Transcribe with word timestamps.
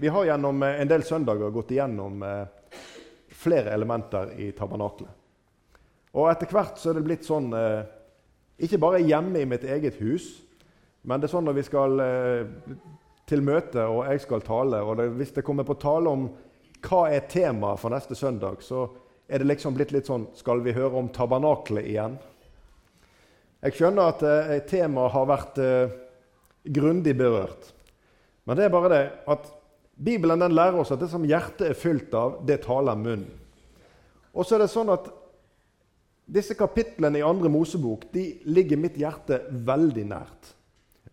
Vi 0.00 0.08
har 0.08 0.24
gjennom 0.24 0.62
eh, 0.62 0.80
en 0.80 0.88
del 0.88 1.02
søndager 1.04 1.50
gått 1.52 1.74
igjennom 1.74 2.22
eh, 2.24 2.78
flere 3.36 3.74
elementer 3.74 4.30
i 4.40 4.46
tabernaklet. 4.56 5.10
Og 6.16 6.30
etter 6.30 6.48
hvert 6.48 6.80
så 6.80 6.88
er 6.90 6.96
det 6.96 7.02
blitt 7.04 7.26
sånn 7.28 7.50
eh, 7.52 7.82
Ikke 8.64 8.80
bare 8.80 9.02
hjemme 9.04 9.42
i 9.42 9.48
mitt 9.48 9.66
eget 9.68 9.98
hus, 10.00 10.30
men 11.04 11.20
det 11.20 11.28
er 11.28 11.34
sånn 11.34 11.44
når 11.48 11.58
vi 11.58 11.64
skal 11.64 12.00
til 13.28 13.44
møte 13.44 13.84
og 13.88 14.02
jeg 14.08 14.20
skal 14.24 14.42
tale, 14.44 14.80
og 14.84 14.98
det, 15.00 15.06
hvis 15.16 15.32
det 15.36 15.44
kommer 15.46 15.64
på 15.68 15.78
tale 15.80 16.12
om 16.12 16.26
hva 16.84 17.04
er 17.08 17.28
temaet 17.28 17.80
for 17.80 17.92
neste 17.92 18.16
søndag, 18.16 18.60
så 18.64 18.82
er 19.28 19.40
det 19.40 19.48
liksom 19.48 19.76
blitt 19.76 19.94
litt 19.96 20.08
sånn 20.08 20.26
Skal 20.36 20.60
vi 20.64 20.76
høre 20.76 21.00
om 21.00 21.08
tabernaklet 21.08 21.88
igjen? 21.92 22.18
Jeg 23.64 23.76
skjønner 23.76 24.12
at 24.12 24.68
temaet 24.68 25.16
har 25.16 25.28
vært 25.28 25.64
grundig 26.68 27.16
berørt. 27.16 27.72
Men 28.44 28.60
det 28.60 28.68
er 28.68 28.76
bare 28.76 28.92
det 28.92 29.04
at 29.32 29.48
Bibelen 30.00 30.40
den 30.40 30.54
lærer 30.56 30.80
oss 30.80 30.92
at 30.94 31.02
det 31.02 31.10
som 31.12 31.26
hjertet 31.28 31.66
er 31.68 31.76
fylt 31.76 32.14
av, 32.16 32.38
det 32.48 32.62
taler 32.64 32.96
munnen. 32.96 33.28
Og 34.32 34.46
så 34.46 34.56
er 34.56 34.64
det 34.64 34.70
sånn 34.72 34.92
at 34.94 35.10
disse 36.30 36.54
kapitlene 36.54 37.18
i 37.18 37.26
andre 37.26 37.50
Mosebok 37.50 38.06
de 38.14 38.24
ligger 38.48 38.78
mitt 38.80 38.96
hjerte 39.00 39.42
veldig 39.50 40.04
nært. 40.08 40.54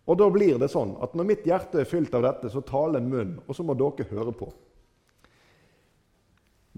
Og 0.08 0.16
da 0.20 0.28
blir 0.32 0.56
det 0.62 0.70
sånn 0.72 0.94
at 1.04 1.12
når 1.18 1.26
mitt 1.28 1.44
hjerte 1.44 1.82
er 1.82 1.90
fylt 1.90 2.14
av 2.16 2.24
dette, 2.24 2.48
så 2.48 2.62
taler 2.64 3.04
munnen, 3.04 3.42
og 3.44 3.56
så 3.56 3.66
må 3.66 3.76
dere 3.76 4.06
høre 4.08 4.32
på. 4.32 4.48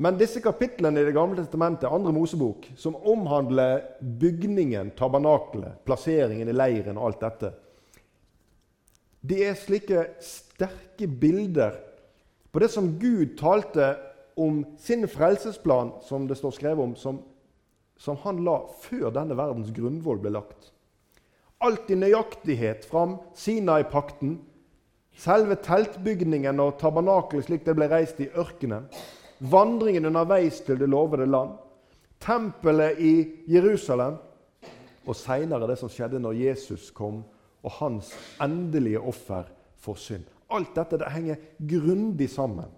Men 0.01 0.17
disse 0.17 0.41
kapitlene 0.41 1.03
i 1.03 1.05
Det 1.05 1.13
gamle 1.13 1.37
testamentet, 1.43 1.91
andre 1.93 2.15
Mosebok, 2.17 2.71
som 2.77 2.97
omhandler 2.97 3.85
bygningen, 4.01 4.95
tabernakelet, 4.97 5.83
plasseringen 5.85 6.49
i 6.49 6.57
leiren 6.57 6.99
og 6.99 7.11
alt 7.11 7.23
dette, 7.27 7.53
de 9.21 9.43
er 9.45 9.59
slike 9.61 10.07
sterke 10.25 11.05
bilder 11.21 11.77
på 12.53 12.59
det 12.59 12.69
som 12.73 12.99
Gud 12.99 13.37
talte 13.39 13.95
om 14.41 14.65
sin 14.79 15.07
frelsesplan, 15.09 15.93
som 16.03 16.27
det 16.29 16.39
står 16.39 16.55
skrevet 16.57 16.85
om, 16.85 16.97
som, 16.97 17.23
som 17.99 18.19
han 18.25 18.43
la 18.45 18.59
før 18.83 19.11
denne 19.15 19.37
verdens 19.39 19.73
grunnvoll 19.77 20.21
ble 20.23 20.35
lagt. 20.35 20.71
Alt 21.61 21.91
i 21.93 21.99
nøyaktighet 21.99 22.87
fram 22.89 23.19
Sinai-pakten, 23.37 24.39
selve 25.21 25.59
teltbygningen 25.61 26.63
og 26.63 26.79
tabernakelet 26.81 27.47
slik 27.51 27.67
det 27.67 27.77
ble 27.77 27.91
reist 27.93 28.23
i 28.25 28.31
ørkenen, 28.33 28.89
vandringen 29.41 30.09
underveis 30.09 30.63
til 30.65 30.81
det 30.81 30.89
lovede 30.89 31.29
land, 31.29 31.59
tempelet 32.21 32.99
i 33.01 33.15
Jerusalem 33.49 34.19
og 35.07 35.17
seinere 35.17 35.69
det 35.69 35.79
som 35.81 35.93
skjedde 35.93 36.21
når 36.21 36.37
Jesus 36.41 36.91
kom 36.97 37.23
og 37.61 37.77
hans 37.81 38.13
endelige 38.41 39.01
offer 39.01 39.49
for 39.81 40.01
synd. 40.01 40.25
Alt 40.51 40.75
dette 40.77 40.99
det 41.01 41.11
henger 41.15 41.43
grundig 41.59 42.31
sammen. 42.31 42.71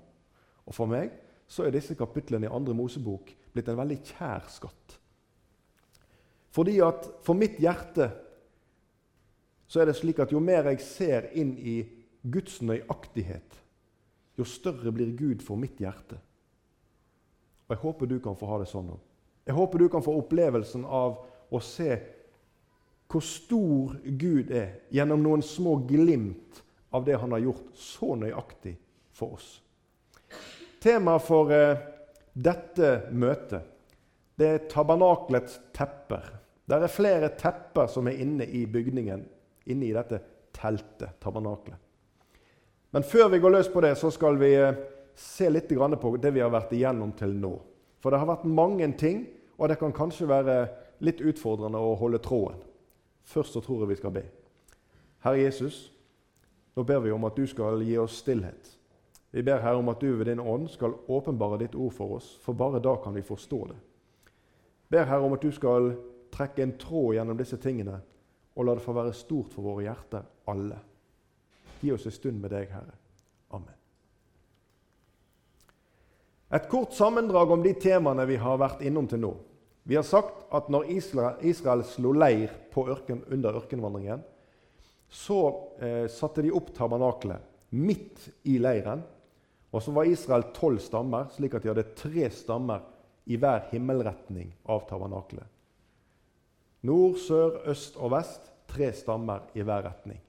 Og 0.66 0.74
For 0.76 0.90
meg 0.90 1.12
så 1.48 1.66
er 1.66 1.74
disse 1.74 1.96
kapitlene 1.98 2.48
i 2.48 2.52
andre 2.52 2.74
Mosebok 2.76 3.32
blitt 3.52 3.68
en 3.68 3.80
veldig 3.80 3.98
kjær 4.12 4.46
skatt. 4.50 4.98
Fordi 6.52 6.78
at 6.84 7.08
for 7.24 7.36
mitt 7.38 7.58
hjerte 7.60 8.10
så 9.68 9.80
er 9.80 9.88
det 9.88 9.96
slik 9.96 10.20
at 10.20 10.32
jo 10.32 10.40
mer 10.40 10.68
jeg 10.68 10.84
ser 10.84 11.30
inn 11.38 11.54
i 11.56 11.78
Guds 12.22 12.60
nøyaktighet, 12.62 13.56
jo 14.36 14.44
større 14.44 14.92
blir 14.92 15.14
Gud 15.16 15.40
for 15.44 15.56
mitt 15.60 15.80
hjerte. 15.80 16.18
Og 17.66 17.74
Jeg 17.74 17.82
håper 17.82 18.06
du 18.06 18.18
kan 18.20 18.36
få 18.36 18.50
ha 18.50 18.58
det 18.60 18.68
sånn 18.68 18.92
òg. 18.92 19.00
Jeg 19.48 19.56
håper 19.56 19.80
du 19.80 19.88
kan 19.90 20.04
få 20.04 20.14
opplevelsen 20.20 20.84
av 20.84 21.16
å 21.50 21.60
se 21.64 21.96
hvor 23.10 23.24
stor 23.24 23.96
Gud 24.04 24.52
er 24.54 24.78
gjennom 24.92 25.24
noen 25.24 25.42
små 25.44 25.74
glimt 25.88 26.62
av 26.92 27.04
det 27.04 27.18
han 27.20 27.32
har 27.32 27.42
gjort 27.42 27.74
så 27.74 28.14
nøyaktig 28.20 28.76
for 29.16 29.36
oss. 29.38 29.50
Temaet 30.82 31.24
for 31.26 31.52
eh, 31.54 31.82
dette 32.32 32.94
møtet 33.12 33.68
det 34.40 34.48
er 34.48 34.62
tabernaklets 34.70 35.58
tepper. 35.76 36.24
Det 36.64 36.78
er 36.78 36.90
flere 36.90 37.28
tepper 37.38 37.90
som 37.90 38.08
er 38.08 38.20
inne 38.24 38.46
i 38.48 38.64
bygningen, 38.66 39.24
inne 39.70 39.86
i 39.86 39.92
dette 39.94 40.22
teltet, 40.56 41.18
tabernaklet. 41.20 41.76
Men 42.92 43.04
før 43.06 43.28
vi 43.32 43.40
går 43.40 43.54
løs 43.54 43.68
på 43.72 43.80
det, 43.84 43.94
så 44.00 44.10
skal 44.12 44.36
vi 44.40 44.52
eh, 44.56 44.80
se 45.14 45.48
litt 45.50 45.68
på 45.68 46.16
det 46.16 46.32
vi 46.32 46.40
har 46.40 46.50
vært 46.52 46.72
igjennom 46.72 47.12
til 47.16 47.36
nå. 47.36 47.52
For 48.00 48.10
det 48.10 48.18
har 48.20 48.28
vært 48.28 48.48
mange 48.48 48.88
ting, 48.98 49.26
og 49.56 49.68
det 49.68 49.78
kan 49.80 49.94
kanskje 49.94 50.28
være 50.28 50.56
litt 51.04 51.20
utfordrende 51.20 51.78
å 51.78 51.94
holde 52.00 52.18
tråden. 52.18 52.60
Først 53.22 53.54
så 53.54 53.62
tror 53.62 53.84
jeg 53.84 53.92
vi 53.92 54.00
skal 54.00 54.14
be. 54.16 54.24
Herre 55.22 55.38
Jesus, 55.44 55.92
nå 56.74 56.84
ber 56.84 57.00
vi 57.00 57.12
om 57.12 57.24
at 57.24 57.36
du 57.36 57.46
skal 57.46 57.82
gi 57.84 57.96
oss 57.98 58.20
stillhet. 58.22 58.78
Vi 59.32 59.42
ber 59.42 59.60
Herre 59.64 59.80
om 59.80 59.88
at 59.88 60.00
du 60.00 60.10
ved 60.16 60.26
din 60.28 60.40
ånd 60.40 60.68
skal 60.70 60.94
åpenbare 61.08 61.58
ditt 61.62 61.74
ord 61.74 61.92
for 61.96 62.18
oss, 62.18 62.34
for 62.40 62.52
bare 62.52 62.80
da 62.84 62.96
kan 63.00 63.14
vi 63.14 63.24
forstå 63.24 63.60
det. 63.70 63.76
Ber 64.92 65.06
Herre 65.08 65.24
om 65.24 65.36
at 65.36 65.44
du 65.44 65.52
skal 65.52 65.94
trekke 66.32 66.62
en 66.64 66.74
tråd 66.80 67.16
gjennom 67.16 67.38
disse 67.38 67.56
tingene, 67.60 68.00
og 68.52 68.66
la 68.66 68.74
det 68.76 68.84
få 68.84 68.92
være 68.96 69.14
stort 69.16 69.52
for 69.54 69.64
våre 69.64 69.86
hjerter, 69.86 70.26
alle. 70.52 70.80
Gi 71.80 71.92
oss 71.92 72.04
en 72.06 72.14
stund 72.14 72.40
med 72.40 72.52
deg, 72.52 72.68
Herre. 72.72 72.96
Amen. 73.56 73.78
Et 76.52 76.68
kort 76.68 76.92
sammendrag 76.92 77.50
om 77.50 77.64
de 77.64 77.72
temaene 77.80 78.28
vi 78.28 78.36
har 78.36 78.60
vært 78.60 78.84
innom 78.84 79.08
til 79.08 79.22
nå. 79.24 79.32
Vi 79.88 79.96
har 79.96 80.04
sagt 80.06 80.44
at 80.54 80.68
når 80.70 80.90
Israel, 80.92 81.40
Israel 81.40 81.82
slo 81.88 82.12
leir 82.12 82.52
ørken, 82.76 83.24
under 83.32 83.56
ørkenvandringen, 83.56 84.20
så 85.12 85.38
eh, 85.80 86.06
satte 86.08 86.42
de 86.44 86.52
opp 86.56 86.72
tabernaklet 86.76 87.50
midt 87.76 88.30
i 88.48 88.56
leiren. 88.60 89.02
Og 89.72 89.80
så 89.84 89.92
var 89.92 90.08
Israel 90.08 90.48
tolv 90.56 90.80
stammer, 90.84 91.28
slik 91.32 91.54
at 91.56 91.64
de 91.64 91.70
hadde 91.72 91.92
tre 91.96 92.28
stammer 92.32 92.84
i 93.28 93.38
hver 93.40 93.68
himmelretning 93.70 94.50
av 94.72 94.84
tabernaklet. 94.88 95.48
Nord, 96.88 97.16
sør, 97.22 97.60
øst 97.70 97.96
og 98.00 98.12
vest. 98.16 98.48
Tre 98.72 98.88
stammer 98.96 99.50
i 99.52 99.64
hver 99.64 99.84
retning. 99.84 100.20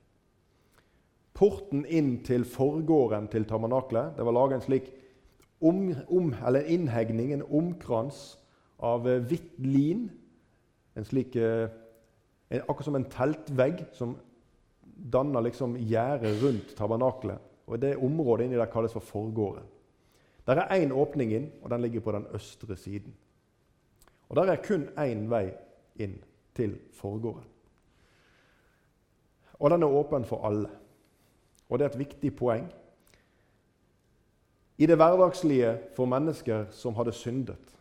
Porten 1.34 1.86
inn 1.88 2.18
til 2.28 2.44
forgården 2.46 3.30
til 3.32 3.48
tabernaklet 3.48 4.18
det 4.18 4.26
var 4.28 4.36
laget 4.36 4.58
en 4.58 4.66
slik 4.66 4.90
om, 5.64 5.94
om, 6.12 6.34
innhegning, 6.68 7.32
en 7.34 7.46
omkrans 7.48 8.36
av 8.84 9.08
eh, 9.08 9.24
hvitt 9.24 9.56
lin. 9.64 10.10
En 11.00 11.08
slik, 11.08 11.38
eh, 11.40 11.72
en, 12.52 12.62
akkurat 12.68 12.90
som 12.90 13.00
en 13.00 13.10
teltvegg 13.10 13.86
som 13.96 14.18
danner 15.12 15.42
liksom 15.42 15.76
gjerdet 15.78 16.44
rundt 16.44 16.76
tabernaklet. 16.78 17.40
Og 17.68 17.82
Det 17.82 17.98
området 17.98 18.46
inni 18.46 18.58
der 18.58 18.72
kalles 18.72 18.94
for 18.94 19.00
forgården. 19.00 19.64
Der 20.48 20.56
er 20.56 20.76
én 20.76 20.92
åpning 20.92 21.32
inn, 21.32 21.52
og 21.62 21.70
den 21.70 21.82
ligger 21.82 22.00
på 22.00 22.12
den 22.12 22.26
østre 22.34 22.76
siden. 22.76 23.14
Og 24.30 24.36
Der 24.36 24.52
er 24.52 24.56
kun 24.56 24.90
én 24.98 25.30
vei 25.30 25.52
inn 25.96 26.24
til 26.56 26.80
forgården. 26.94 27.44
Og 29.60 29.70
den 29.70 29.84
er 29.84 29.88
åpen 29.88 30.26
for 30.26 30.46
alle. 30.46 30.70
Og 31.70 31.80
det 31.80 31.86
er 31.86 31.90
et 31.90 32.00
viktig 32.00 32.36
poeng. 32.36 32.74
I 34.78 34.86
det 34.86 34.96
hverdagslige 34.96 35.78
for 35.96 36.06
mennesker 36.06 36.66
som 36.72 36.96
hadde 36.96 37.12
syndet, 37.12 37.76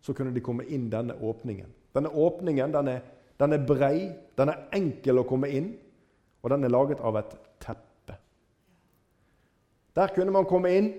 så 0.00 0.12
kunne 0.12 0.34
de 0.34 0.40
komme 0.40 0.64
inn 0.64 0.90
denne 0.90 1.14
åpningen. 1.14 1.66
Denne 1.94 2.08
åpningen 2.08 2.72
den 2.72 2.88
er, 2.88 3.00
den 3.40 3.52
er 3.52 3.66
brei, 3.66 4.12
den 4.38 4.48
er 4.48 4.66
enkel 4.74 5.22
å 5.22 5.26
komme 5.28 5.48
inn, 5.48 5.72
og 6.42 6.50
den 6.50 6.64
er 6.64 6.72
laget 6.72 7.00
av 7.00 7.16
et 7.20 7.34
teppe. 7.62 8.16
Der 9.94 10.14
kunne 10.14 10.34
man 10.34 10.48
komme 10.48 10.72
inn 10.74 10.92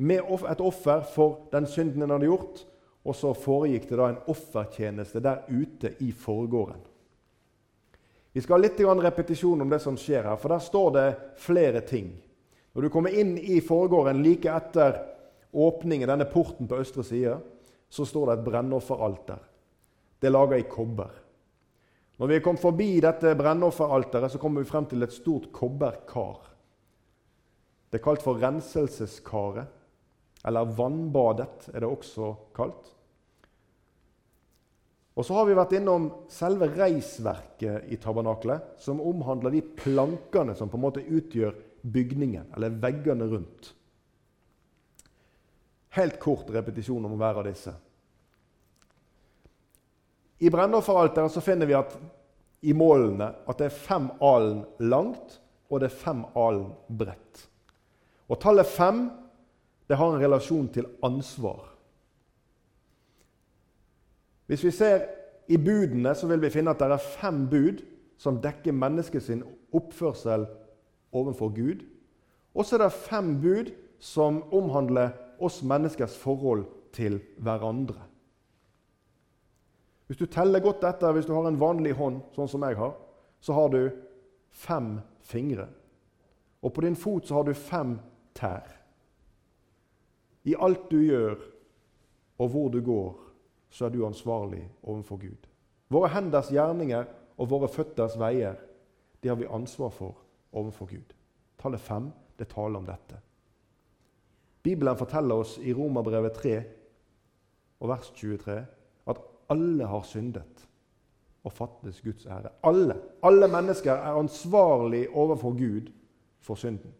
med 0.00 0.24
et 0.50 0.60
offer 0.60 1.04
for 1.14 1.46
den 1.52 1.66
synden 1.68 2.04
en 2.04 2.14
hadde 2.14 2.28
gjort, 2.28 2.64
og 3.04 3.16
så 3.16 3.32
foregikk 3.36 3.88
det 3.88 3.98
da 4.00 4.08
en 4.10 4.22
offertjeneste 4.28 5.22
der 5.24 5.44
ute 5.48 5.94
i 6.04 6.10
forgården. 6.12 6.80
Vi 8.32 8.40
skal 8.40 8.58
ha 8.58 8.62
litt 8.62 8.80
repetisjon 8.80 9.62
om 9.62 9.70
det 9.70 9.80
som 9.82 9.96
skjer 9.98 10.28
her, 10.28 10.36
for 10.38 10.52
der 10.52 10.62
står 10.62 10.90
det 10.94 11.06
flere 11.42 11.80
ting. 11.80 12.12
Når 12.72 12.82
du 12.82 12.90
kommer 12.90 13.10
inn 13.10 13.34
i 13.38 13.58
forgården 13.60 14.22
like 14.22 14.52
etter 14.52 15.00
åpningen, 15.50 16.08
denne 16.08 16.28
porten 16.30 16.68
på 16.70 16.78
østre 16.78 17.02
side, 17.04 17.38
så 17.90 18.06
står 18.06 18.26
det 18.26 18.36
et 18.38 18.44
brennofferalter. 18.46 19.40
Det 20.20 20.28
er 20.28 20.36
laga 20.36 20.60
i 20.60 20.68
kobber. 20.70 21.10
Når 22.20 22.28
vi 22.28 22.40
kom 22.44 22.58
forbi 22.60 22.98
dette 23.00 23.32
brennofferalteret, 23.32 24.28
så 24.32 24.38
kommer 24.38 24.60
vi 24.60 24.68
frem 24.68 24.84
til 24.90 25.06
et 25.06 25.14
stort 25.14 25.48
kobberkar. 25.56 26.50
Det 27.88 27.96
er 27.96 28.04
kalt 28.04 28.20
for 28.20 28.36
renselseskaret, 28.42 29.70
eller 30.44 30.74
vannbadet 30.76 31.70
er 31.72 31.80
det 31.80 31.88
også 31.88 32.34
kalt. 32.56 32.92
Og 35.16 35.26
så 35.26 35.36
har 35.36 35.48
vi 35.48 35.56
vært 35.56 35.74
innom 35.76 36.10
selve 36.32 36.68
reisverket 36.76 37.88
i 37.92 37.98
tabernaklet, 38.00 38.76
som 38.80 39.00
omhandler 39.00 39.56
de 39.56 39.64
plankene 39.80 40.54
som 40.56 40.68
på 40.68 40.76
en 40.76 40.84
måte 40.84 41.02
utgjør 41.04 41.56
bygningen, 41.82 42.52
eller 42.56 42.76
veggene 42.84 43.26
rundt. 43.32 43.72
Helt 45.96 46.20
kort 46.22 46.52
repetisjon 46.52 47.04
om 47.08 47.16
hver 47.16 47.40
av 47.40 47.48
disse. 47.48 47.72
I 50.40 50.50
brennofferalteret 50.50 51.32
så 51.32 51.42
finner 51.44 51.68
vi 51.68 51.76
at 51.76 51.94
i 52.64 52.72
målene 52.76 53.30
at 53.48 53.60
det 53.60 53.68
er 53.68 53.76
fem 53.76 54.08
alen 54.24 54.64
langt 54.80 55.38
og 55.70 55.80
det 55.80 55.90
er 55.90 56.00
fem 56.02 56.24
alen 56.36 56.70
bredt. 56.88 57.46
Og 58.28 58.40
Tallet 58.40 58.68
fem 58.68 59.08
det 59.90 59.98
har 59.98 60.12
en 60.14 60.22
relasjon 60.22 60.68
til 60.70 60.86
ansvar. 61.02 61.64
Hvis 64.46 64.64
vi 64.64 64.70
ser 64.70 65.06
i 65.50 65.56
budene, 65.58 66.14
så 66.14 66.26
vil 66.30 66.42
vi 66.42 66.50
finne 66.50 66.70
at 66.70 66.78
det 66.78 66.90
er 66.94 67.08
fem 67.20 67.42
bud 67.50 67.82
som 68.20 68.38
dekker 68.42 68.76
menneskets 68.76 69.30
oppførsel 69.74 70.46
overfor 71.12 71.50
Gud. 71.54 71.82
Og 72.54 72.66
så 72.66 72.76
er 72.76 72.84
det 72.84 72.92
fem 72.92 73.32
bud 73.42 73.72
som 73.98 74.42
omhandler 74.54 75.10
oss 75.40 75.62
menneskers 75.62 76.16
forhold 76.18 76.64
til 76.94 77.18
hverandre. 77.38 78.09
Hvis 80.10 80.18
du 80.18 80.26
teller 80.26 80.58
godt 80.58 80.82
etter, 80.82 81.12
hvis 81.14 81.26
du 81.28 81.36
har 81.36 81.44
en 81.46 81.58
vanlig 81.60 81.92
hånd, 81.94 82.16
sånn 82.34 82.48
som 82.50 82.64
jeg 82.66 82.74
har, 82.74 82.96
så 83.38 83.54
har 83.54 83.68
du 83.70 83.84
fem 84.50 84.96
fingre. 85.22 85.68
Og 86.66 86.72
på 86.74 86.82
din 86.82 86.96
fot 86.98 87.28
så 87.28 87.36
har 87.36 87.46
du 87.46 87.52
fem 87.54 87.92
tær. 88.34 88.72
I 90.50 90.56
alt 90.58 90.88
du 90.90 90.96
gjør, 90.98 91.36
og 92.42 92.50
hvor 92.50 92.66
du 92.74 92.80
går, 92.82 93.20
så 93.70 93.86
er 93.86 93.94
du 93.94 94.00
ansvarlig 94.02 94.64
overfor 94.82 95.20
Gud. 95.22 95.46
Våre 95.94 96.10
henders 96.10 96.50
gjerninger 96.50 97.06
og 97.38 97.52
våre 97.54 97.70
føtters 97.70 98.18
veier, 98.18 98.58
det 99.22 99.30
har 99.30 99.38
vi 99.38 99.46
ansvar 99.46 99.94
for 99.94 100.18
overfor 100.50 100.90
Gud. 100.90 101.14
Tallet 101.62 101.86
fem 101.86 102.10
det 102.34 102.50
taler 102.50 102.82
om 102.82 102.90
dette. 102.90 103.22
Bibelen 104.66 104.98
forteller 104.98 105.46
oss 105.46 105.54
i 105.62 105.70
Romerbrevet 105.70 106.34
3 106.42 106.58
og 107.78 107.94
vers 107.94 108.10
23 108.18 108.58
at 108.58 108.79
alle 109.50 109.86
har 109.86 110.02
syndet 110.06 110.66
og 111.44 111.52
fattes 111.52 112.00
Guds 112.04 112.26
ære. 112.26 112.52
Alle, 112.66 112.96
alle 113.22 113.48
mennesker 113.48 113.92
er 113.92 114.18
ansvarlig 114.18 115.06
overfor 115.10 115.56
Gud 115.56 115.90
for 116.40 116.54
synden. 116.54 116.92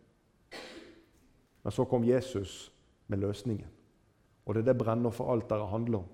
Men 1.62 1.72
så 1.72 1.84
kom 1.84 2.04
Jesus 2.04 2.72
med 3.06 3.18
løsningen. 3.18 3.68
Og 4.46 4.54
det 4.54 4.62
er 4.62 4.72
det 4.72 4.78
brennofferalteret 4.78 5.68
handler 5.68 5.98
om. 5.98 6.08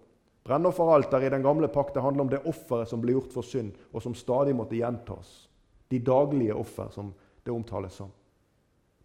Brennofferalteret 0.44 1.26
i 1.26 1.34
den 1.34 1.42
gamle 1.42 1.68
pakten 1.68 2.02
handler 2.02 2.24
om 2.24 2.30
det 2.30 2.42
offeret 2.46 2.88
som 2.88 3.00
ble 3.02 3.14
gjort 3.16 3.32
for 3.34 3.46
synd, 3.46 3.72
og 3.92 4.02
som 4.02 4.14
stadig 4.14 4.54
måtte 4.56 4.76
gjentas. 4.78 5.48
De 5.90 5.98
daglige 5.98 6.54
offer, 6.54 6.90
som 6.90 7.14
det 7.46 7.54
omtales 7.54 7.92
som. 7.92 8.10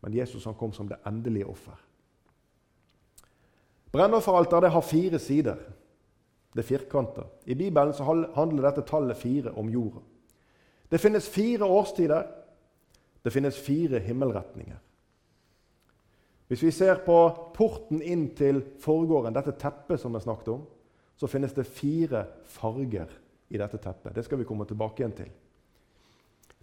Men 0.01 0.13
Jesus 0.17 0.45
han 0.45 0.57
kom 0.57 0.73
som 0.73 0.89
det 0.89 0.97
endelige 1.05 1.45
offer. 1.45 1.77
Brennofferalteret 3.91 4.71
har 4.71 4.81
fire 4.81 5.19
sider. 5.19 5.57
Det 6.51 6.63
er 6.63 6.67
firkanter. 6.67 7.27
I 7.45 7.55
Bibelen 7.55 7.93
så 7.93 8.03
handler 8.03 8.67
dette 8.67 8.83
tallet 8.87 9.17
fire 9.17 9.53
om 9.57 9.69
jorda. 9.69 10.01
Det 10.91 10.99
finnes 10.99 11.29
fire 11.29 11.65
årstider. 11.65 12.23
Det 13.23 13.31
finnes 13.31 13.57
fire 13.57 13.99
himmelretninger. 13.99 14.79
Hvis 16.47 16.63
vi 16.63 16.71
ser 16.71 16.99
på 17.05 17.15
porten 17.55 18.01
inn 18.03 18.25
til 18.35 18.59
forgården, 18.83 19.31
dette 19.31 19.53
teppet 19.55 20.01
som 20.01 20.11
vi 20.11 20.19
snakket 20.19 20.49
om, 20.51 20.65
så 21.15 21.29
finnes 21.31 21.53
det 21.55 21.63
fire 21.69 22.25
farger 22.43 23.13
i 23.49 23.59
dette 23.61 23.79
teppet. 23.79 24.15
Det 24.15 24.25
skal 24.25 24.41
vi 24.41 24.47
komme 24.49 24.65
tilbake 24.67 24.99
igjen 24.99 25.15
til. 25.15 25.29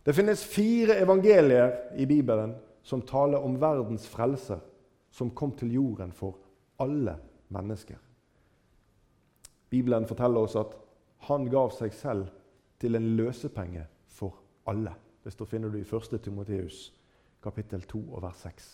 Det 0.05 0.13
finnes 0.17 0.45
fire 0.45 0.99
evangelier 1.01 1.97
i 1.97 2.05
Bibelen 2.07 2.53
som 2.85 3.01
taler 3.03 3.41
om 3.45 3.57
verdens 3.61 4.05
frelser, 4.09 4.61
som 5.11 5.31
kom 5.31 5.57
til 5.57 5.73
jorden 5.73 6.13
for 6.13 6.37
alle 6.81 7.17
mennesker. 7.49 7.97
Bibelen 9.71 10.07
forteller 10.09 10.47
oss 10.47 10.57
at 10.57 10.75
han 11.29 11.49
gav 11.51 11.73
seg 11.77 11.95
selv 11.95 12.29
til 12.81 12.97
en 12.97 13.15
løsepenge 13.19 13.85
for 14.09 14.39
alle. 14.71 14.95
Det 15.25 15.35
står 15.35 15.51
finner 15.51 15.73
du 15.73 15.81
i 15.81 15.87
1. 15.87 16.21
Timoteus 16.23 16.89
kapittel 17.43 17.83
2 17.89 18.01
og 18.13 18.23
vers 18.23 18.45
6. 18.47 18.69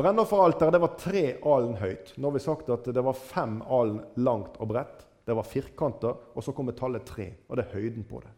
Brennofferalteret 0.00 0.80
var 0.80 0.96
tre 0.96 1.24
alen 1.44 1.76
høyt. 1.76 2.14
Nå 2.16 2.30
har 2.30 2.36
vi 2.38 2.42
sagt 2.42 2.70
at 2.72 2.86
det 2.88 3.02
var 3.04 3.18
fem 3.18 3.58
alen 3.68 4.00
langt 4.24 4.56
og 4.56 4.70
bredt. 4.72 5.04
Det 5.28 5.36
var 5.36 5.46
firkanter, 5.46 6.16
og 6.34 6.44
så 6.44 6.54
kommer 6.56 6.72
tallet 6.72 7.04
tre. 7.06 7.26
Og 7.48 7.58
det 7.58 7.66
er 7.66 7.74
høyden 7.76 8.06
på 8.08 8.22
det. 8.24 8.32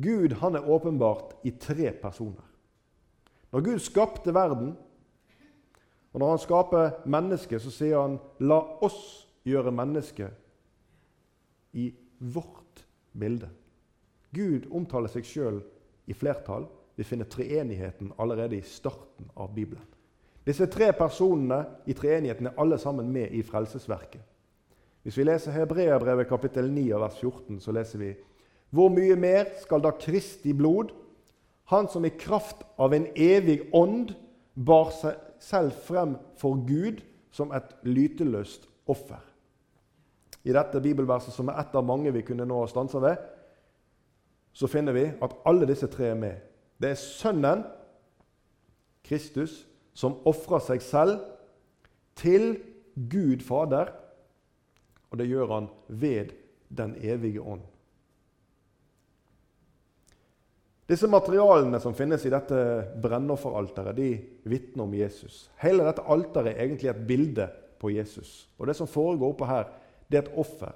Gud 0.00 0.36
han 0.40 0.56
er 0.56 0.68
åpenbart 0.70 1.34
i 1.44 1.50
tre 1.60 1.90
personer. 1.98 2.46
Når 3.50 3.64
Gud 3.66 3.82
skapte 3.82 4.32
verden, 4.34 4.76
og 6.12 6.20
når 6.20 6.32
han 6.32 6.42
skaper 6.42 6.90
mennesket, 7.06 7.62
så 7.62 7.70
sier 7.70 8.00
han 8.00 8.18
'la 8.38 8.58
oss 8.82 9.28
gjøre 9.44 9.72
mennesket 9.72 10.30
i 11.72 11.92
vårt 12.18 12.86
bilde'. 13.12 13.48
Gud 14.34 14.66
omtaler 14.70 15.08
seg 15.08 15.24
sjøl 15.24 15.62
i 16.06 16.14
flertall. 16.14 16.66
Vi 16.96 17.04
finner 17.04 17.24
treenigheten 17.24 18.12
allerede 18.18 18.56
i 18.56 18.66
starten 18.66 19.30
av 19.36 19.54
Bibelen. 19.54 19.86
Disse 20.46 20.66
tre 20.66 20.92
personene 20.92 21.64
i 21.86 21.94
treenigheten 21.94 22.46
er 22.46 22.58
alle 22.58 22.78
sammen 22.78 23.12
med 23.12 23.30
i 23.30 23.42
frelsesverket. 23.42 24.20
Hvis 25.02 25.16
vi 25.16 25.24
leser 25.24 25.52
Hebreabrevet 25.52 26.28
kapittel 26.28 26.70
9 26.72 27.00
vers 27.00 27.18
14, 27.20 27.60
så 27.60 27.72
leser 27.72 27.98
vi 27.98 28.14
Hvor 28.70 28.88
mye 28.88 29.16
mer 29.16 29.44
skal 29.62 29.82
da 29.82 29.90
Kristi 29.90 30.52
blod, 30.52 30.92
han 31.64 31.88
som 31.88 32.04
i 32.04 32.12
kraft 32.18 32.62
av 32.78 32.94
en 32.94 33.06
evig 33.16 33.60
ånd 33.74 34.12
bar 34.54 34.90
seg 34.94 35.14
selv 35.40 35.72
frem 35.86 36.16
for 36.38 36.60
Gud 36.66 37.00
som 37.32 37.52
et 37.52 37.76
lyteløst 37.86 38.68
offer. 38.90 39.20
I 40.44 40.52
dette 40.56 40.80
bibelverset, 40.80 41.34
som 41.34 41.48
er 41.48 41.60
ett 41.60 41.74
av 41.76 41.84
mange 41.84 42.12
vi 42.14 42.24
kunne 42.24 42.46
nå 42.48 42.62
stansa 42.70 43.00
ved, 43.02 43.16
så 44.52 44.66
finner 44.66 44.96
vi 44.96 45.04
at 45.22 45.36
alle 45.46 45.68
disse 45.68 45.88
tre 45.92 46.10
er 46.10 46.18
med. 46.18 46.38
Det 46.80 46.90
er 46.90 47.00
Sønnen, 47.00 47.64
Kristus, 49.04 49.66
som 49.94 50.18
ofrer 50.28 50.62
seg 50.64 50.82
selv 50.82 51.18
til 52.18 52.54
Gud 53.10 53.44
Fader. 53.44 53.92
Og 55.10 55.18
det 55.20 55.28
gjør 55.28 55.54
han 55.54 55.68
ved 55.88 56.36
Den 56.70 56.94
evige 57.02 57.42
ånd. 57.42 57.64
Disse 60.90 61.06
materialene 61.06 61.78
som 61.78 61.94
finnes 61.94 62.24
i 62.26 62.32
dette 62.32 62.60
brennofferalteret, 62.98 63.94
de 63.94 64.08
vitner 64.50 64.88
om 64.88 64.94
Jesus. 64.98 65.44
Hele 65.62 65.84
dette 65.86 66.02
alteret 66.02 66.56
er 66.56 66.64
egentlig 66.64 66.90
et 66.90 67.04
bilde 67.06 67.46
på 67.78 67.92
Jesus. 67.94 68.48
Og 68.58 68.66
Det 68.66 68.74
som 68.74 68.90
foregår 68.90 69.30
oppe 69.30 69.46
her, 69.46 69.68
det 70.10 70.18
er 70.18 70.24
et 70.24 70.38
offer. 70.42 70.74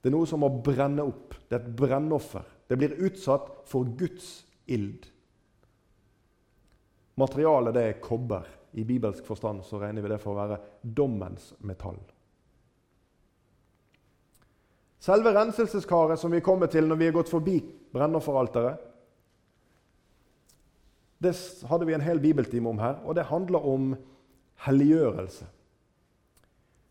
Det 0.00 0.08
er 0.08 0.16
noe 0.16 0.28
som 0.28 0.40
må 0.40 0.48
brenne 0.64 1.04
opp. 1.04 1.36
Det 1.44 1.58
er 1.58 1.60
et 1.60 1.76
brennoffer. 1.76 2.46
Det 2.70 2.78
blir 2.80 2.96
utsatt 3.04 3.50
for 3.68 3.84
Guds 3.84 4.46
ild. 4.64 5.04
Materialet 7.20 7.76
det 7.76 7.84
er 7.84 8.00
kobber. 8.00 8.48
I 8.72 8.86
bibelsk 8.86 9.26
forstand 9.26 9.64
så 9.66 9.80
regner 9.82 10.00
vi 10.00 10.12
det 10.12 10.22
for 10.22 10.32
å 10.32 10.40
være 10.40 10.60
dommens 10.80 11.52
metall. 11.66 11.98
Selve 15.00 15.32
renselseskaret 15.34 16.20
som 16.20 16.32
vi 16.32 16.40
kommer 16.44 16.70
til 16.70 16.86
når 16.88 17.00
vi 17.00 17.08
har 17.10 17.16
gått 17.18 17.32
forbi 17.32 17.58
brennofferalteret, 17.92 18.89
det 21.20 21.34
hadde 21.68 21.86
vi 21.86 21.94
en 21.94 22.04
hel 22.04 22.20
bibeltime 22.20 22.68
om 22.70 22.78
her, 22.80 23.00
og 23.04 23.16
det 23.16 23.28
handler 23.28 23.66
om 23.66 23.90
helliggjørelse. 24.64 25.46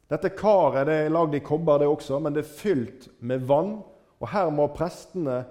Dette 0.10 0.32
karet 0.34 0.88
det 0.90 0.98
er 1.06 1.14
lagd 1.14 1.36
i 1.38 1.42
kobber, 1.46 1.82
det 1.82 1.90
også, 1.90 2.20
men 2.22 2.34
det 2.34 2.44
er 2.44 2.54
fylt 2.60 3.10
med 3.22 3.46
vann. 3.50 3.80
Og 4.20 4.30
her 4.32 4.50
må 4.54 4.66
prestene 4.74 5.44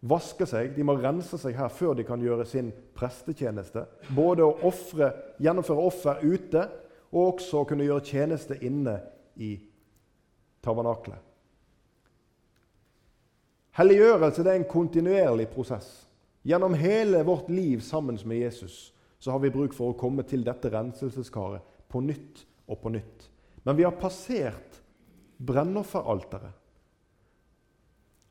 vaske 0.00 0.46
seg, 0.48 0.72
de 0.76 0.84
må 0.86 0.94
rense 0.98 1.38
seg 1.38 1.58
her 1.58 1.72
før 1.74 1.96
de 1.98 2.06
kan 2.08 2.22
gjøre 2.22 2.46
sin 2.48 2.70
prestetjeneste. 2.96 3.84
Både 4.16 4.46
å 4.46 4.54
offre, 4.70 5.10
gjennomføre 5.42 5.88
offer 5.90 6.22
ute 6.22 6.66
og 7.10 7.34
også 7.34 7.62
å 7.62 7.66
kunne 7.68 7.86
gjøre 7.86 8.06
tjeneste 8.06 8.56
inne 8.64 8.96
i 9.42 9.56
tabernaklet. 10.64 11.18
Helliggjørelse 13.80 14.44
er 14.44 14.56
en 14.56 14.70
kontinuerlig 14.70 15.48
prosess. 15.50 15.90
Gjennom 16.42 16.74
hele 16.74 17.22
vårt 17.22 17.50
liv 17.50 17.80
sammen 17.80 18.18
med 18.24 18.38
Jesus 18.38 18.92
så 19.18 19.30
har 19.30 19.38
vi 19.38 19.50
bruk 19.52 19.74
for 19.76 19.92
å 19.92 19.98
komme 20.00 20.24
til 20.24 20.44
dette 20.44 20.70
renselseskaret 20.72 21.60
på 21.92 22.00
nytt 22.00 22.44
og 22.70 22.80
på 22.80 22.92
nytt. 22.94 23.26
Men 23.62 23.76
vi 23.76 23.84
har 23.84 23.98
passert 24.00 24.80
brennofferalteret. 25.36 26.56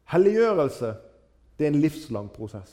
Helliggjørelse 0.09 0.93
det 1.57 1.67
er 1.67 1.73
en 1.73 1.83
livslang 1.83 2.29
prosess. 2.33 2.71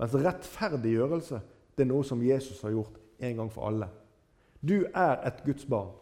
Mens 0.00 0.16
rettferdiggjørelse 0.18 1.38
det 1.76 1.84
er 1.84 1.90
noe 1.90 2.06
som 2.06 2.22
Jesus 2.22 2.62
har 2.66 2.74
gjort 2.74 2.98
en 3.22 3.36
gang 3.38 3.52
for 3.52 3.68
alle. 3.68 3.86
Du 4.58 4.86
er 4.90 5.20
et 5.28 5.44
Guds 5.44 5.66
barn. 5.70 5.92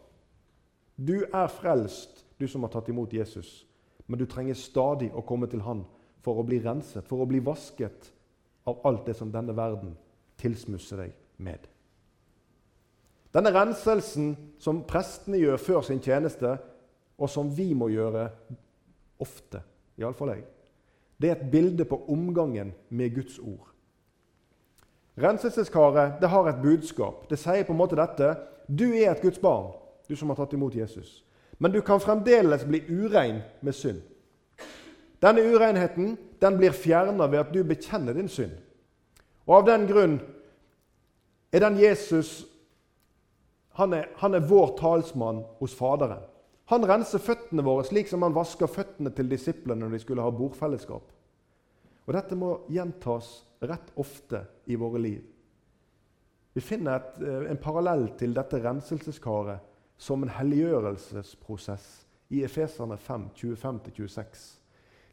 Du 0.97 1.25
er 1.25 1.51
frelst, 1.51 2.23
du 2.39 2.47
som 2.47 2.65
har 2.65 2.73
tatt 2.73 2.89
imot 2.89 3.13
Jesus. 3.13 3.67
Men 4.07 4.19
du 4.19 4.25
trenger 4.29 4.57
stadig 4.57 5.11
å 5.13 5.21
komme 5.25 5.49
til 5.51 5.61
Han 5.65 5.83
for 6.23 6.39
å 6.39 6.45
bli 6.47 6.61
renset, 6.63 7.05
for 7.05 7.21
å 7.21 7.29
bli 7.29 7.41
vasket 7.43 8.09
av 8.65 8.81
alt 8.87 9.05
det 9.05 9.15
som 9.17 9.31
denne 9.31 9.55
verden 9.55 9.95
tilsmusser 10.39 11.03
deg 11.03 11.13
med. 11.43 11.67
Denne 13.33 13.51
renselsen 13.53 14.33
som 14.61 14.83
prestene 14.87 15.39
gjør 15.41 15.61
før 15.61 15.85
sin 15.87 16.01
tjeneste, 16.03 16.57
og 17.17 17.29
som 17.29 17.49
vi 17.55 17.71
må 17.77 17.89
gjøre 17.93 18.27
ofte, 19.21 19.63
iallfall 19.97 20.35
jeg, 20.35 20.45
det 21.21 21.29
er 21.29 21.37
et 21.37 21.51
bilde 21.51 21.85
på 21.87 22.01
omgangen 22.11 22.73
med 22.89 23.15
Guds 23.15 23.39
ord. 23.39 23.69
Renselseskaret 25.17 26.17
det 26.21 26.29
har 26.29 26.49
et 26.49 26.61
budskap. 26.61 27.27
Det 27.29 27.37
sier 27.37 27.65
på 27.65 27.73
en 27.73 27.79
måte 27.79 27.97
dette 27.97 28.33
Du 28.67 28.87
er 28.95 29.11
et 29.11 29.21
Guds 29.21 29.39
barn, 29.41 29.73
du 30.09 30.15
som 30.15 30.31
har 30.31 30.39
tatt 30.39 30.53
imot 30.53 30.75
Jesus. 30.75 31.21
Men 31.59 31.71
du 31.71 31.81
kan 31.81 32.01
fremdeles 32.01 32.65
bli 32.65 32.81
urein 32.89 33.41
med 33.61 33.75
synd. 33.75 34.01
Denne 35.23 35.43
urenheten 35.47 36.17
den 36.41 36.57
blir 36.59 36.75
fjerna 36.75 37.29
ved 37.31 37.39
at 37.39 37.53
du 37.53 37.61
bekjenner 37.63 38.15
din 38.17 38.29
synd. 38.29 38.57
Og 39.47 39.61
Av 39.61 39.67
den 39.67 39.87
grunn 39.87 40.17
er 41.53 41.63
den 41.63 41.79
Jesus 41.79 42.43
han 43.73 43.93
er, 43.97 44.11
han 44.21 44.35
er 44.37 44.45
vår 44.45 44.75
talsmann 44.77 45.41
hos 45.57 45.73
Faderen. 45.73 46.21
Han 46.69 46.85
renser 46.85 47.21
føttene 47.21 47.63
våre 47.65 47.85
slik 47.87 48.07
som 48.09 48.21
han 48.23 48.35
vasker 48.35 48.69
føttene 48.69 49.09
til 49.15 49.31
disiplene 49.31 49.81
når 49.81 49.95
de 49.95 50.01
skulle 50.03 50.23
ha 50.23 50.33
bordfellesskap. 50.33 51.07
Og 52.05 52.13
Dette 52.13 52.37
må 52.37 52.51
gjentas 52.71 53.31
rett 53.63 53.89
ofte 53.99 54.43
i 54.69 54.77
våre 54.79 55.01
liv. 55.01 55.21
Vi 56.53 56.61
finner 56.61 56.99
et, 56.99 57.21
eh, 57.23 57.51
en 57.51 57.57
parallell 57.57 58.11
til 58.17 58.33
dette 58.33 58.61
renselseskaret 58.61 59.59
som 59.97 60.23
en 60.23 60.29
helliggjørelsesprosess 60.29 62.05
i 62.29 62.43
Efeserne 62.43 62.97
5, 62.97 63.29
25-26. 63.33 64.62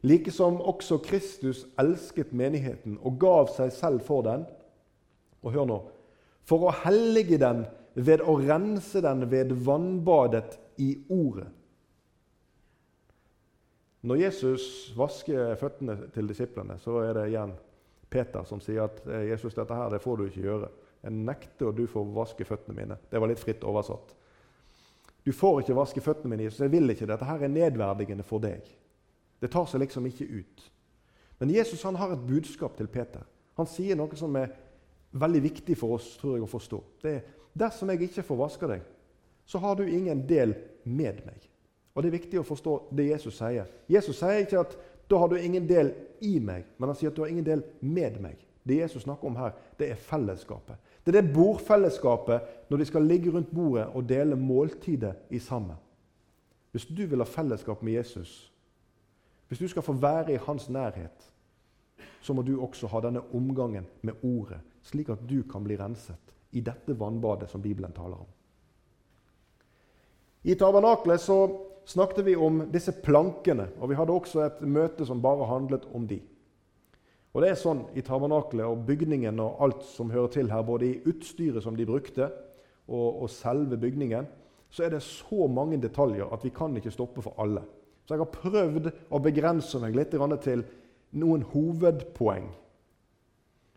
Like 0.03 0.33
som 0.33 0.61
også 0.61 0.99
Kristus 1.05 1.67
elsket 1.81 2.33
menigheten 2.33 2.97
og 3.05 3.19
gav 3.21 3.51
seg 3.53 3.73
selv 3.77 4.05
for 4.07 4.25
den. 4.25 4.47
Og 5.45 5.53
hør 5.53 5.69
nå 5.69 5.79
For 6.49 6.67
å 6.67 6.75
hellige 6.85 7.39
den 7.39 7.67
ved 7.95 8.23
å 8.25 8.39
rense 8.41 9.03
den 9.05 9.27
ved 9.31 9.53
vannbadet 9.67 10.57
i 10.81 10.95
Ordet. 11.13 11.49
Når 14.01 14.17
Jesus 14.23 14.65
vasker 14.97 15.53
føttene 15.61 15.97
til 16.15 16.31
disiplene, 16.31 16.79
så 16.81 17.03
er 17.05 17.13
det 17.19 17.27
igjen 17.29 17.53
Peter 18.11 18.47
som 18.49 18.63
sier 18.65 18.87
at 18.87 19.03
eh, 19.07 19.29
Jesus, 19.29 19.55
dette 19.55 19.77
her 19.77 19.93
det 19.93 20.01
får 20.03 20.17
du 20.17 20.25
ikke 20.27 20.47
gjøre. 20.47 20.71
Jeg 21.05 21.17
nekter 21.17 21.69
at 21.69 21.77
du 21.77 21.85
får 21.89 22.09
vaske 22.17 22.47
føttene 22.49 22.77
mine. 22.77 22.97
Det 23.11 23.21
var 23.21 23.31
litt 23.31 23.43
fritt 23.43 23.65
oversatt. 23.69 24.15
Du 25.25 25.33
får 25.37 25.61
ikke 25.63 25.77
vaske 25.77 26.03
føttene 26.05 26.33
mine, 26.33 26.47
Jesus. 26.49 26.65
jeg 26.65 26.73
vil 26.73 26.91
ikke. 26.91 27.09
Dette 27.09 27.29
her 27.29 27.45
er 27.45 27.53
nedverdigende 27.53 28.25
for 28.27 28.43
deg. 28.43 28.65
Det 29.41 29.51
tar 29.53 29.67
seg 29.67 29.83
liksom 29.83 30.07
ikke 30.07 30.29
ut. 30.29 30.65
Men 31.41 31.53
Jesus 31.55 31.83
han 31.83 31.97
har 31.97 32.13
et 32.13 32.27
budskap 32.27 32.77
til 32.77 32.89
Peter. 32.93 33.25
Han 33.57 33.69
sier 33.69 33.97
noe 33.97 34.17
som 34.17 34.35
er 34.37 34.53
veldig 35.17 35.43
viktig 35.43 35.77
for 35.79 35.97
oss 35.97 36.13
tror 36.21 36.37
jeg, 36.37 36.45
å 36.45 36.51
forstå. 36.51 36.81
Det 37.03 37.13
er 37.15 37.23
dersom 37.59 37.91
jeg 37.91 38.05
ikke 38.07 38.25
får 38.27 38.41
vaske 38.41 38.69
deg, 38.71 38.85
så 39.49 39.59
har 39.59 39.79
du 39.79 39.87
ingen 39.89 40.23
del 40.29 40.55
med 40.85 41.25
meg. 41.27 41.49
Og 41.95 42.03
Det 42.03 42.09
er 42.09 42.19
viktig 42.19 42.39
å 42.41 42.47
forstå 42.47 42.77
det 42.95 43.09
Jesus 43.09 43.41
sier. 43.41 43.67
Jesus 43.91 44.21
sier 44.21 44.45
ikke 44.45 44.63
at 44.63 44.77
da 45.11 45.19
har 45.19 45.29
du 45.29 45.41
ingen 45.41 45.67
del 45.67 45.91
i 46.23 46.39
meg, 46.39 46.69
men 46.79 46.93
han 46.93 46.97
sier 46.97 47.11
at 47.11 47.17
du 47.17 47.25
har 47.25 47.33
ingen 47.33 47.47
del 47.47 47.65
med 47.81 48.21
meg. 48.23 48.39
Det 48.63 48.77
Jesus 48.79 49.03
snakker 49.03 49.27
om 49.27 49.37
her, 49.41 49.57
det 49.81 49.89
er 49.91 49.99
fellesskapet. 49.99 50.79
Det 51.03 51.11
er 51.11 51.23
det 51.23 51.33
bordfellesskapet 51.35 52.69
når 52.71 52.79
de 52.79 52.87
skal 52.87 53.09
ligge 53.09 53.33
rundt 53.35 53.51
bordet 53.51 53.89
og 53.97 54.07
dele 54.09 54.37
måltidet 54.39 55.17
i 55.35 55.41
sammen. 55.43 55.77
Hvis 56.71 56.87
du 56.87 57.03
vil 57.09 57.19
ha 57.19 57.27
fellesskap 57.27 57.83
med 57.83 57.97
Jesus, 57.99 58.53
hvis 59.51 59.59
du 59.59 59.69
skal 59.69 59.83
få 59.83 59.97
være 59.99 60.37
i 60.37 60.43
hans 60.47 60.69
nærhet, 60.71 61.25
så 62.23 62.35
må 62.37 62.43
du 62.47 62.53
også 62.63 62.87
ha 62.93 63.01
denne 63.03 63.23
omgangen 63.35 63.87
med 64.07 64.23
ordet, 64.23 64.61
slik 64.87 65.09
at 65.11 65.25
du 65.27 65.41
kan 65.51 65.65
bli 65.67 65.75
renset 65.81 66.35
i 66.55 66.63
dette 66.63 66.95
vannbadet 66.99 67.49
som 67.51 67.63
Bibelen 67.63 67.93
taler 67.93 68.21
om. 68.23 68.29
I 70.47 70.55
tabernaklet 70.55 71.21
så 71.21 71.39
snakket 71.85 72.25
vi 72.29 72.37
om 72.37 72.63
disse 72.71 72.95
plankene, 73.03 73.73
og 73.81 73.91
vi 73.91 73.99
hadde 73.99 74.15
også 74.15 74.45
et 74.45 74.63
møte 74.63 75.07
som 75.09 75.23
bare 75.23 75.49
handlet 75.51 75.89
om 75.95 76.07
de. 76.07 76.21
Og 77.35 77.43
det 77.43 77.51
er 77.51 77.59
sånn 77.59 77.83
i 77.99 78.07
tabernaklet 78.07 78.71
og 78.71 78.87
bygningen 78.87 79.43
og 79.43 79.59
alt 79.67 79.83
som 79.87 80.15
hører 80.15 80.31
til 80.35 80.51
her, 80.51 80.63
både 80.63 80.87
i 80.87 81.03
utstyret 81.11 81.63
som 81.67 81.75
de 81.75 81.89
brukte, 81.91 82.31
og, 82.87 83.23
og 83.23 83.29
selve 83.35 83.79
bygningen, 83.83 84.31
så 84.71 84.87
er 84.87 84.95
det 84.95 85.03
så 85.03 85.51
mange 85.51 85.79
detaljer 85.83 86.31
at 86.31 86.47
vi 86.47 86.55
kan 86.55 86.75
ikke 86.79 86.95
stoppe 86.95 87.23
for 87.27 87.35
alle. 87.43 87.67
Så 88.11 88.17
jeg 88.17 88.25
har 88.25 88.35
prøvd 88.35 88.89
å 89.15 89.19
begrense 89.23 89.79
meg 89.79 89.95
litt 89.95 90.11
til 90.43 90.65
noen 91.23 91.45
hovedpoeng. 91.53 92.49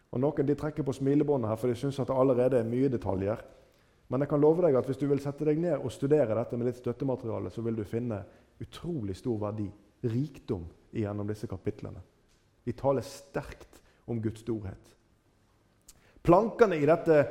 Og 0.09 0.21
Noen 0.23 0.47
de 0.47 0.55
trekker 0.57 0.87
på 0.87 0.95
smilebåndet 0.97 1.51
her, 1.51 1.59
for 1.61 1.69
de 1.69 1.77
syns 1.77 2.01
det 2.01 2.09
allerede 2.09 2.57
er 2.57 2.65
mye 2.65 2.89
detaljer. 2.89 3.45
Men 4.09 4.25
jeg 4.25 4.31
kan 4.33 4.41
love 4.41 4.65
deg 4.65 4.79
at 4.79 4.89
hvis 4.89 4.97
du 4.97 5.05
vil 5.05 5.21
sette 5.21 5.45
deg 5.45 5.61
ned 5.61 5.77
og 5.77 5.93
studere 5.93 6.33
dette 6.33 6.57
med 6.57 6.71
litt 6.71 6.81
støttemateriale, 6.81 7.53
så 7.53 7.61
vil 7.61 7.77
du 7.77 7.85
finne 7.85 8.23
utrolig 8.65 9.19
stor 9.21 9.37
verdi, 9.45 9.69
rikdom, 10.01 10.65
gjennom 10.97 11.29
disse 11.29 11.45
kapitlene. 11.53 12.01
De 12.65 12.73
taler 12.73 13.05
sterkt 13.05 13.83
om 14.09 14.17
Guds 14.17 14.41
storhet. 14.41 14.93
Plankene 16.25 16.81
i 16.81 16.89
dette 16.89 17.21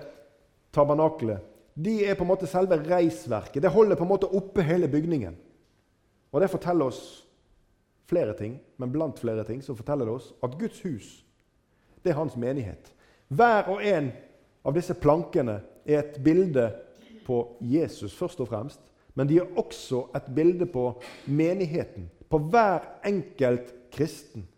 tabernakelet 0.71 1.50
de 1.75 2.04
er 2.06 2.14
på 2.14 2.23
en 2.23 2.37
måte 2.37 2.47
selve 2.47 2.78
reisverket. 2.78 3.59
Det 3.59 3.75
holder 3.75 3.99
på 3.99 4.06
en 4.06 4.14
måte 4.14 4.30
oppe 4.38 4.62
hele 4.62 4.87
bygningen. 4.87 5.35
Og 6.33 6.41
Det 6.41 6.51
forteller 6.51 6.89
oss 6.89 7.27
flere 8.09 8.35
ting, 8.37 8.59
men 8.77 8.93
blant 8.93 9.19
flere 9.19 9.45
ting 9.45 9.62
så 9.62 9.75
forteller 9.75 10.09
det 10.09 10.15
oss 10.15 10.33
at 10.43 10.59
Guds 10.59 10.81
hus 10.83 11.25
det 12.03 12.11
er 12.11 12.19
hans 12.19 12.37
menighet. 12.37 12.93
Hver 13.29 13.69
og 13.71 13.85
en 13.87 14.11
av 14.67 14.75
disse 14.75 14.95
plankene 14.99 15.61
er 15.87 16.01
et 16.01 16.19
bilde 16.25 16.67
på 17.27 17.39
Jesus 17.62 18.15
først 18.19 18.41
og 18.43 18.51
fremst, 18.51 18.81
men 19.15 19.29
de 19.29 19.39
er 19.39 19.59
også 19.61 20.07
et 20.17 20.29
bilde 20.35 20.67
på 20.67 20.89
menigheten, 21.27 22.09
på 22.29 22.41
hver 22.51 22.89
enkelt 23.07 23.71
kristen. 23.93 24.49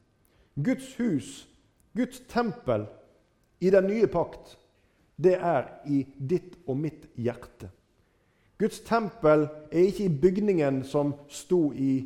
Guds 0.55 0.95
hus, 0.97 1.49
Guds 1.97 2.23
tempel 2.31 2.87
i 3.61 3.71
den 3.71 3.89
nye 3.91 4.07
pakt, 4.07 4.57
det 5.17 5.35
er 5.37 5.69
i 5.87 6.05
ditt 6.19 6.57
og 6.67 6.79
mitt 6.79 7.09
hjerte. 7.15 7.69
Guds 8.59 8.81
tempel 8.81 9.49
er 9.71 9.89
ikke 9.89 10.05
i 10.05 10.19
bygningen 10.23 10.85
som 10.85 11.15
sto 11.29 11.73
i 11.73 12.05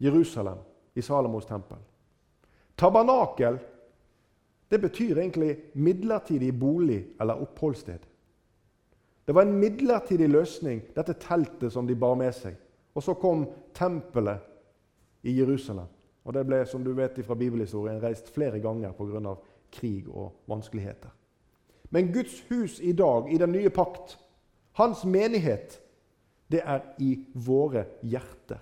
Jerusalem, 0.00 0.58
i 0.94 1.02
Salomos 1.02 1.46
tempel. 1.46 1.78
Tabernakel 2.78 3.58
det 4.70 4.80
betyr 4.80 5.18
egentlig 5.18 5.56
midlertidig 5.74 6.58
bolig 6.60 7.06
eller 7.20 7.42
oppholdssted. 7.42 7.98
Det 9.26 9.34
var 9.34 9.42
en 9.42 9.52
midlertidig 9.52 10.28
løsning, 10.28 10.82
dette 10.96 11.12
teltet 11.12 11.72
som 11.72 11.86
de 11.86 11.94
bar 11.96 12.14
med 12.14 12.32
seg. 12.34 12.56
Og 12.94 13.02
så 13.02 13.14
kom 13.14 13.46
tempelet 13.74 14.42
i 15.22 15.38
Jerusalem. 15.38 15.86
Og 16.24 16.34
Det 16.34 16.46
ble 16.46 16.66
som 16.66 16.84
du 16.84 16.92
vet 16.92 17.20
fra 17.24 17.34
bibelhistorien, 17.34 18.02
reist 18.02 18.34
flere 18.34 18.60
ganger 18.60 18.92
pga. 18.92 19.34
krig 19.72 20.08
og 20.08 20.32
vanskeligheter. 20.46 21.08
Men 21.90 22.12
Guds 22.12 22.40
hus 22.50 22.80
i 22.80 22.92
dag, 22.92 23.32
i 23.32 23.38
den 23.38 23.52
nye 23.52 23.70
pakt, 23.70 24.18
hans 24.78 25.04
menighet, 25.04 25.80
det 26.50 26.60
er 26.60 26.82
i 27.00 27.16
våre 27.34 27.86
hjerter. 28.02 28.60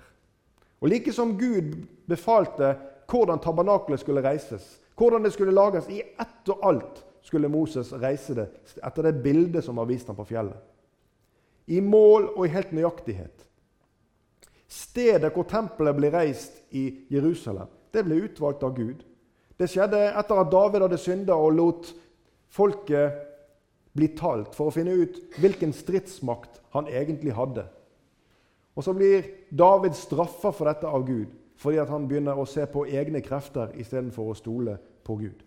Og 0.82 0.88
Like 0.88 1.12
som 1.12 1.36
Gud 1.38 1.76
befalte 2.10 2.74
hvordan 3.10 3.40
tabernaklet 3.42 4.00
skulle 4.00 4.22
reises, 4.24 4.80
hvordan 4.96 5.24
det 5.24 5.32
skulle 5.32 5.54
lages. 5.54 5.88
I 5.88 6.00
ett 6.00 6.48
og 6.48 6.66
alt 6.66 7.04
skulle 7.22 7.48
Moses 7.48 7.92
reise 7.92 8.34
det 8.34 8.48
etter 8.82 9.06
det 9.06 9.22
bildet 9.22 9.64
som 9.64 9.78
var 9.78 9.86
vist 9.90 10.08
ham 10.10 10.18
på 10.18 10.26
fjellet. 10.26 10.58
I 11.66 11.80
mål 11.80 12.32
og 12.34 12.46
i 12.46 12.52
helt 12.52 12.72
nøyaktighet. 12.74 13.44
Stedet 14.66 15.30
hvor 15.34 15.46
tempelet 15.46 15.96
ble 15.96 16.10
reist 16.10 16.56
i 16.74 17.06
Jerusalem, 17.12 17.68
det 17.92 18.02
ble 18.06 18.22
utvalgt 18.24 18.64
av 18.66 18.74
Gud. 18.74 19.04
Det 19.58 19.68
skjedde 19.70 20.00
etter 20.10 20.40
at 20.40 20.50
David 20.50 20.86
hadde 20.86 20.98
synda 20.98 21.36
og 21.36 21.54
lot 21.54 21.92
folket 22.50 23.31
bli 23.96 24.08
talt 24.16 24.54
for 24.56 24.68
å 24.70 24.74
finne 24.74 24.94
ut 24.96 25.18
hvilken 25.40 25.72
stridsmakt 25.76 26.60
han 26.72 26.88
egentlig 26.88 27.34
hadde. 27.36 27.66
Og 28.76 28.84
Så 28.84 28.92
blir 28.96 29.26
David 29.50 29.94
straffa 29.94 30.52
for 30.52 30.68
dette 30.70 30.88
av 30.88 31.06
Gud 31.06 31.38
fordi 31.62 31.78
han 31.78 32.08
begynner 32.08 32.34
å 32.34 32.46
se 32.48 32.64
på 32.66 32.86
egne 32.90 33.20
krefter 33.22 33.70
istedenfor 33.78 34.32
å 34.32 34.34
stole 34.34 34.72
på 35.06 35.14
Gud. 35.20 35.44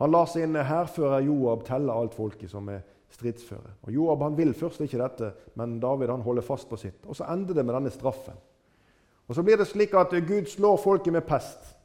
Han 0.00 0.10
lar 0.10 0.26
sin 0.26 0.56
hærfører 0.56 1.22
Joab 1.22 1.62
telle 1.68 1.92
alt 1.92 2.16
folket 2.16 2.50
som 2.50 2.68
er 2.72 2.80
stridsføre. 3.14 3.76
Og 3.84 3.92
Joab 3.94 4.24
han 4.24 4.38
vil 4.38 4.54
først 4.56 4.80
ikke 4.80 4.98
dette, 4.98 5.32
men 5.54 5.78
David 5.80 6.10
han 6.10 6.24
holder 6.24 6.42
fast 6.42 6.68
på 6.70 6.78
sitt. 6.80 7.04
Og 7.06 7.16
Så 7.16 7.28
ender 7.30 7.54
det 7.54 7.66
med 7.66 7.74
denne 7.74 7.90
straffen. 7.90 8.34
Og 9.28 9.34
Så 9.34 9.42
blir 9.42 9.56
det 9.56 9.68
slik 9.68 9.94
at 9.94 10.10
Gud 10.26 10.48
slår 10.48 10.76
folket 10.76 11.12
med 11.12 11.22
pest. 11.22 11.76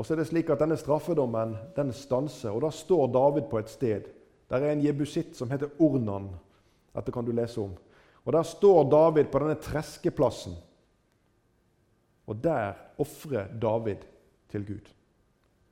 Og 0.00 0.06
så 0.06 0.14
er 0.14 0.22
det 0.22 0.30
slik 0.30 0.48
at 0.48 0.62
Denne 0.62 0.78
straffedommen 0.80 1.52
den 1.76 1.90
stanser, 1.92 2.54
og 2.54 2.62
da 2.64 2.70
står 2.72 3.10
David 3.12 3.50
på 3.50 3.58
et 3.60 3.68
sted. 3.68 4.06
Der 4.48 4.64
er 4.64 4.72
en 4.72 4.80
jebusitt 4.80 5.36
som 5.36 5.50
heter 5.52 5.74
Ornan. 5.78 6.30
Dette 6.96 7.12
kan 7.12 7.26
du 7.26 7.34
lese 7.36 7.60
om. 7.60 7.74
Og 8.24 8.32
Der 8.32 8.42
står 8.42 8.88
David 8.90 9.28
på 9.28 9.42
denne 9.42 9.58
treskeplassen. 9.60 10.56
Og 12.26 12.36
der 12.36 12.72
ofrer 12.98 13.52
David 13.60 14.08
til 14.48 14.66
Gud. 14.66 14.88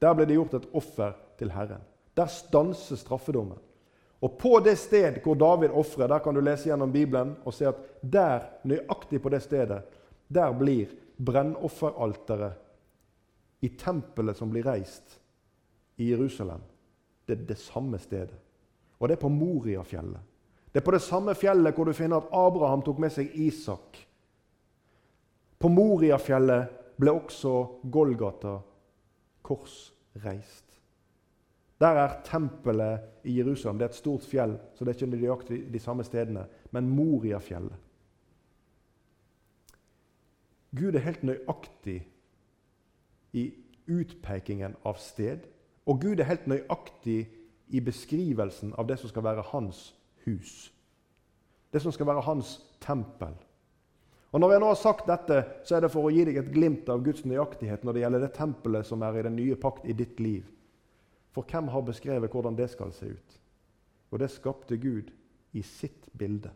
Der 0.02 0.14
ble 0.14 0.28
det 0.28 0.36
gjort 0.36 0.54
et 0.54 0.68
offer 0.74 1.16
til 1.38 1.50
Herren. 1.50 1.80
Der 2.16 2.26
stanser 2.26 2.96
straffedommen. 2.96 3.58
Og 4.20 4.38
på 4.38 4.60
det 4.60 4.76
sted 4.78 5.22
hvor 5.22 5.34
David 5.34 5.70
ofrer, 5.70 6.06
der 6.06 6.18
kan 6.18 6.34
du 6.34 6.40
lese 6.40 6.68
gjennom 6.68 6.92
Bibelen 6.92 7.36
og 7.44 7.54
se 7.54 7.68
at 7.68 7.80
der, 8.02 8.40
nøyaktig 8.64 9.22
på 9.22 9.28
det 9.28 9.42
stedet, 9.42 9.82
der 10.28 10.52
blir 10.52 10.90
brennofferalteret 11.16 12.67
i 13.60 13.68
tempelet 13.68 14.36
som 14.36 14.50
blir 14.50 14.66
reist, 14.66 15.20
i 15.98 16.10
Jerusalem, 16.12 16.60
det 17.26 17.34
er 17.34 17.46
det 17.48 17.58
samme 17.58 17.98
stedet. 17.98 18.36
Og 18.98 19.08
det 19.08 19.16
er 19.16 19.22
på 19.22 19.30
Moriafjellet. 19.30 20.20
Det 20.72 20.80
er 20.80 20.84
på 20.84 20.94
det 20.94 21.02
samme 21.02 21.34
fjellet 21.34 21.74
hvor 21.74 21.88
du 21.88 21.96
finner 21.96 22.20
at 22.20 22.30
Abraham 22.34 22.82
tok 22.86 23.00
med 23.02 23.12
seg 23.14 23.34
Isak. 23.34 23.98
På 25.58 25.70
Moriafjellet 25.72 26.74
ble 26.98 27.14
også 27.14 27.54
Golgata 27.90 28.58
kors 29.42 29.88
reist. 30.24 30.64
Der 31.78 31.98
er 31.98 32.16
tempelet 32.26 33.26
i 33.26 33.36
Jerusalem. 33.38 33.78
Det 33.78 33.86
er 33.86 33.92
et 33.92 33.98
stort 33.98 34.26
fjell, 34.26 34.56
så 34.74 34.84
det 34.84 34.92
er 34.92 34.98
ikke 34.98 35.12
nøyaktig 35.14 35.60
de 35.72 35.82
samme 35.82 36.06
stedene. 36.06 36.46
Men 36.74 36.90
Moriafjellet. 36.90 37.84
Gud 40.78 40.94
er 40.94 41.06
helt 41.06 41.22
nøyaktig 41.24 42.00
i 43.32 43.50
utpekingen 43.88 44.76
av 44.84 45.00
sted. 45.02 45.44
Og 45.88 46.00
Gud 46.00 46.20
er 46.20 46.28
helt 46.28 46.46
nøyaktig 46.46 47.20
i 47.68 47.80
beskrivelsen 47.84 48.74
av 48.78 48.88
det 48.88 48.98
som 49.00 49.10
skal 49.10 49.24
være 49.24 49.46
hans 49.52 49.92
hus. 50.26 50.72
Det 51.72 51.82
som 51.82 51.92
skal 51.92 52.08
være 52.08 52.24
hans 52.24 52.58
tempel. 52.80 53.34
Og 54.32 54.40
Når 54.40 54.52
jeg 54.52 54.60
nå 54.60 54.68
har 54.68 54.76
sagt 54.76 55.08
dette, 55.08 55.44
så 55.64 55.76
er 55.76 55.84
det 55.84 55.92
for 55.92 56.04
å 56.04 56.12
gi 56.12 56.24
deg 56.28 56.36
et 56.36 56.52
glimt 56.52 56.88
av 56.92 57.00
Guds 57.04 57.24
nøyaktighet 57.24 57.84
når 57.84 57.96
det 57.96 58.02
gjelder 58.02 58.24
det 58.24 58.34
tempelet 58.36 58.86
som 58.86 59.02
er 59.02 59.16
i 59.16 59.24
den 59.24 59.36
nye 59.36 59.56
pakt 59.56 59.86
i 59.88 59.96
ditt 59.96 60.20
liv. 60.20 60.44
For 61.32 61.48
hvem 61.48 61.70
har 61.72 61.84
beskrevet 61.86 62.32
hvordan 62.32 62.56
det 62.56 62.68
skal 62.72 62.92
se 62.92 63.08
ut? 63.08 63.38
Og 64.12 64.20
det 64.20 64.30
skapte 64.32 64.76
Gud 64.76 65.12
i 65.56 65.62
sitt 65.64 66.08
bilde. 66.12 66.50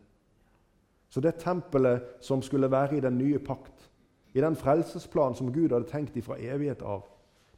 Så 1.09 1.21
det 1.21 1.39
tempelet 1.41 2.17
som 2.21 2.41
skulle 2.41 2.71
være 2.71 2.97
i 2.97 3.01
den 3.01 3.17
nye 3.17 3.39
pakt, 3.41 3.89
i 4.33 4.41
den 4.41 4.55
frelsesplanen 4.55 5.35
som 5.35 5.51
Gud 5.53 5.71
hadde 5.71 5.89
tenkt 5.89 6.17
ifra 6.17 6.37
evighet 6.37 6.81
av, 6.81 7.03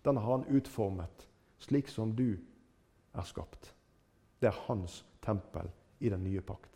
den 0.04 0.18
har 0.18 0.32
han 0.32 0.48
utformet 0.52 1.28
slik 1.60 1.88
som 1.90 2.12
du 2.16 2.36
er 3.16 3.26
skapt. 3.26 3.72
Det 4.40 4.52
er 4.52 4.64
hans 4.68 5.04
tempel 5.24 5.70
i 6.00 6.12
den 6.12 6.24
nye 6.24 6.44
pakt. 6.44 6.72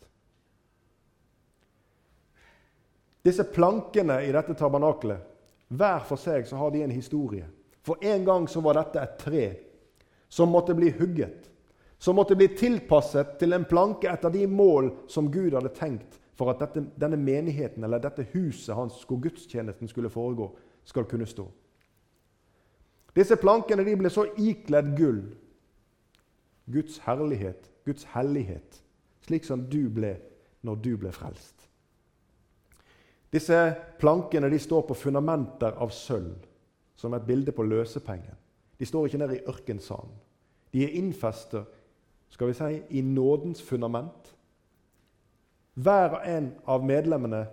Disse 3.22 3.44
plankene 3.44 4.22
i 4.24 4.32
dette 4.32 4.56
tabernakelet, 4.56 5.20
hver 5.68 6.06
for 6.08 6.18
seg 6.18 6.48
så 6.48 6.56
har 6.58 6.72
de 6.72 6.82
en 6.82 6.94
historie. 6.94 7.44
For 7.84 8.00
en 8.00 8.24
gang 8.24 8.48
så 8.48 8.62
var 8.64 8.80
dette 8.80 9.02
et 9.02 9.18
tre 9.20 9.44
som 10.28 10.50
måtte 10.50 10.74
bli 10.74 10.90
hugget. 10.96 11.46
Som 12.00 12.16
måtte 12.16 12.34
bli 12.36 12.48
tilpasset 12.56 13.36
til 13.38 13.52
en 13.52 13.68
planke 13.68 14.08
etter 14.08 14.32
de 14.32 14.46
mål 14.48 14.88
som 15.12 15.28
Gud 15.30 15.52
hadde 15.54 15.72
tenkt 15.76 16.19
for 16.40 16.50
at 16.54 16.62
dette, 16.62 16.86
denne 16.96 17.18
menigheten 17.20 17.84
eller 17.84 18.00
dette 18.00 18.24
huset 18.32 18.74
hans, 18.74 19.02
hvor 19.04 19.20
gudstjenesten 19.20 19.88
skulle 19.88 20.10
foregå, 20.10 20.48
skal 20.88 21.04
kunne 21.04 21.28
stå. 21.28 21.44
Disse 23.16 23.36
plankene 23.36 23.84
de 23.84 23.96
ble 24.00 24.10
så 24.12 24.24
ikledd 24.40 24.94
gull. 24.96 25.20
Guds 26.70 27.00
herlighet, 27.04 27.68
Guds 27.84 28.06
hellighet, 28.14 28.78
slik 29.26 29.44
som 29.44 29.66
du 29.68 29.82
ble 29.92 30.14
når 30.64 30.78
du 30.80 30.94
ble 31.00 31.12
frelst. 31.12 31.66
Disse 33.30 33.58
plankene 34.00 34.48
de 34.50 34.58
står 34.58 34.86
på 34.88 34.96
fundamenter 34.96 35.76
av 35.76 35.92
sølv, 35.94 36.38
som 36.96 37.12
et 37.14 37.26
bilde 37.26 37.52
på 37.52 37.66
løsepengen. 37.66 38.38
De 38.80 38.88
står 38.88 39.06
ikke 39.06 39.20
nede 39.20 39.36
i 39.36 39.44
ørkensanden. 39.50 40.16
De 40.72 40.86
er 40.86 40.96
innfester 40.96 41.66
skal 42.30 42.48
vi 42.48 42.54
si, 42.54 42.82
i 42.98 43.00
nådens 43.00 43.62
fundament. 43.62 44.36
Hver 45.74 46.16
og 46.16 46.26
en 46.26 46.50
av 46.66 46.84
medlemmene 46.84 47.44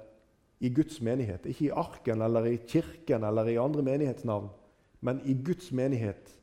i 0.60 0.72
Guds 0.74 1.02
menighet, 1.06 1.46
ikke 1.46 1.68
i 1.68 1.76
arken 1.76 2.24
eller 2.26 2.50
i 2.50 2.58
kirken 2.58 3.24
eller 3.28 3.50
i 3.52 3.60
andre 3.62 3.84
menighetsnavn, 3.86 4.50
men 5.06 5.22
i 5.26 5.36
Guds 5.46 5.70
menighet, 5.72 6.34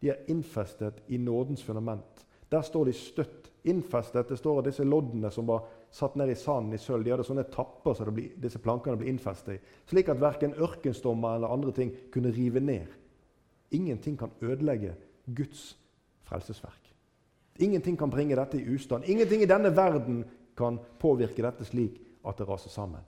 de 0.00 0.12
er 0.12 0.28
innfestet 0.28 1.00
i 1.08 1.16
nådens 1.18 1.62
fundament. 1.64 2.26
Der 2.52 2.62
står 2.62 2.84
de 2.84 2.92
støtt 2.92 3.50
innfestet. 3.66 4.28
Det 4.28 4.38
står 4.38 4.60
at 4.60 4.68
disse 4.68 4.84
loddene 4.84 5.30
som 5.34 5.48
var 5.48 5.64
satt 5.90 6.14
ned 6.18 6.30
i 6.30 6.38
sanden 6.38 6.76
i 6.76 6.80
sølv, 6.80 7.04
de 7.04 7.14
hadde 7.14 7.26
sånne 7.26 7.46
tapper 7.50 7.96
så 7.96 8.06
disse 8.12 8.60
plankene 8.62 8.98
ble 9.00 9.08
innfestet 9.10 9.56
i, 9.56 9.60
slik 9.90 10.10
at 10.12 10.20
verken 10.20 10.54
ørkenstommer 10.54 11.38
eller 11.38 11.52
andre 11.52 11.72
ting 11.74 11.94
kunne 12.14 12.34
rive 12.34 12.60
ned. 12.60 12.92
Ingenting 13.74 14.18
kan 14.18 14.34
ødelegge 14.44 14.94
Guds 15.26 15.72
frelsesverk. 16.28 16.92
Ingenting 17.58 17.96
kan 17.98 18.12
bringe 18.12 18.36
dette 18.36 18.60
i 18.60 18.74
ustand. 18.74 19.08
Ingenting 19.08 19.42
i 19.42 19.48
denne 19.50 19.72
verden 19.74 20.24
kan 20.56 20.78
påvirke 21.00 21.44
dette 21.44 21.66
slik 21.68 22.00
at 22.26 22.38
det 22.38 22.48
raser 22.48 22.72
sammen. 22.72 23.04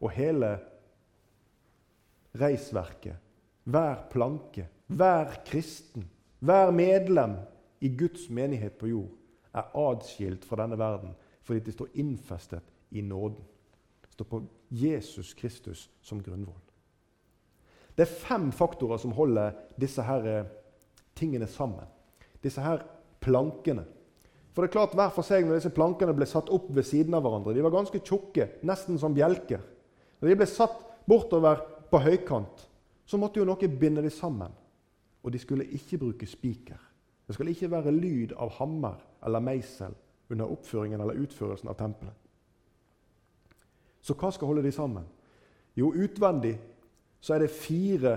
Og 0.00 0.12
hele 0.16 0.54
reisverket, 2.40 3.16
hver 3.64 4.06
planke, 4.12 4.68
hver 4.86 5.34
kristen, 5.46 6.06
hver 6.40 6.70
medlem 6.72 7.36
i 7.80 7.90
Guds 7.96 8.30
menighet 8.30 8.78
på 8.80 8.88
jord 8.90 9.10
er 9.54 9.74
adskilt 9.76 10.44
fra 10.46 10.62
denne 10.62 10.78
verden 10.78 11.12
fordi 11.44 11.64
det 11.66 11.74
står 11.74 11.96
innfestet 11.98 12.62
i 12.90 13.02
nåden. 13.02 13.42
Det 14.02 14.12
står 14.12 14.28
på 14.30 14.42
Jesus 14.70 15.34
Kristus 15.34 15.88
som 16.02 16.22
grunnvoll. 16.22 16.60
Det 17.96 18.06
er 18.06 18.18
fem 18.20 18.52
faktorer 18.52 19.00
som 19.02 19.12
holder 19.12 19.56
disse 19.80 20.02
her 20.02 20.26
eh, 20.28 20.50
tingene 21.18 21.48
sammen. 21.50 21.88
Disse 22.42 22.62
her 22.62 22.84
plankene. 23.20 23.84
For 24.50 24.62
det 24.62 24.70
er 24.70 24.74
klart, 24.74 24.94
Hver 24.98 25.12
for 25.14 25.26
seg 25.26 25.46
når 25.46 25.60
disse 25.60 25.74
plankene 25.74 26.14
ble 26.16 26.26
satt 26.26 26.50
opp 26.50 26.70
ved 26.74 26.86
siden 26.86 27.14
av 27.14 27.22
hverandre, 27.24 27.54
de 27.54 27.62
var 27.62 27.74
ganske 27.74 28.00
tjukke, 28.02 28.48
nesten 28.66 28.98
som 28.98 29.14
bjelker. 29.14 29.62
Når 30.20 30.28
de 30.28 30.38
ble 30.40 30.48
satt 30.50 30.82
bortover 31.08 31.62
på 31.90 32.00
høykant, 32.02 32.66
så 33.06 33.18
måtte 33.18 33.40
jo 33.40 33.46
noe 33.46 33.70
binde 33.80 34.02
dem 34.02 34.14
sammen. 34.14 34.52
Og 35.22 35.32
de 35.32 35.38
skulle 35.38 35.68
ikke 35.76 35.98
bruke 36.00 36.26
spiker. 36.26 36.78
Det 37.26 37.36
skulle 37.36 37.54
ikke 37.54 37.70
være 37.70 37.94
lyd 37.94 38.34
av 38.38 38.50
hammer 38.58 38.98
eller 39.26 39.44
meisel 39.44 39.94
under 40.30 40.50
oppføringen 40.50 41.00
eller 41.00 41.18
utførelsen 41.22 41.70
av 41.70 41.78
tempelet. 41.78 42.16
Så 44.00 44.16
hva 44.18 44.30
skal 44.32 44.48
holde 44.50 44.64
de 44.64 44.72
sammen? 44.74 45.04
Jo, 45.78 45.92
utvendig 45.92 46.56
så 47.20 47.36
er 47.36 47.44
det 47.44 47.54
fire 47.54 48.14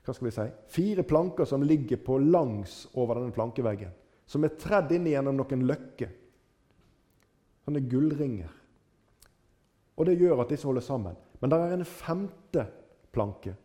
hva 0.00 0.14
skal 0.16 0.26
vi 0.26 0.32
si, 0.32 0.46
fire 0.72 1.04
planker 1.04 1.44
som 1.46 1.62
ligger 1.62 2.00
på 2.02 2.16
langs 2.22 2.86
over 2.96 3.18
denne 3.18 3.34
plankeveggen. 3.36 3.92
Som 4.30 4.46
er 4.46 4.54
tredd 4.60 4.92
inn 4.94 5.08
gjennom 5.10 5.40
noen 5.40 5.64
løkker. 5.66 6.12
Sånne 7.66 7.82
gullringer. 7.90 8.52
Og 9.98 10.06
Det 10.06 10.14
gjør 10.20 10.44
at 10.44 10.52
disse 10.54 10.68
holder 10.68 10.84
sammen. 10.86 11.18
Men 11.40 11.50
det 11.50 11.58
er 11.58 11.74
en 11.74 11.88
femte 11.88 12.66
planke. 13.12 13.56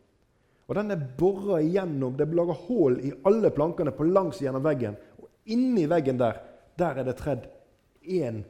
Og 0.66 0.74
Den 0.74 0.90
er 0.90 1.06
bora 1.18 1.60
igjennom. 1.62 2.16
Det 2.18 2.26
lager 2.34 2.66
hull 2.66 2.98
i 2.98 3.14
alle 3.24 3.52
plankene 3.54 3.94
på 3.94 4.08
langs 4.10 4.42
gjennom 4.42 4.64
veggen. 4.66 4.98
Og 5.22 5.30
inni 5.54 5.86
veggen 5.86 6.18
der 6.18 6.42
der 6.76 6.98
er 7.00 7.06
det 7.06 7.16
tredd 7.16 7.46
én 8.02 8.42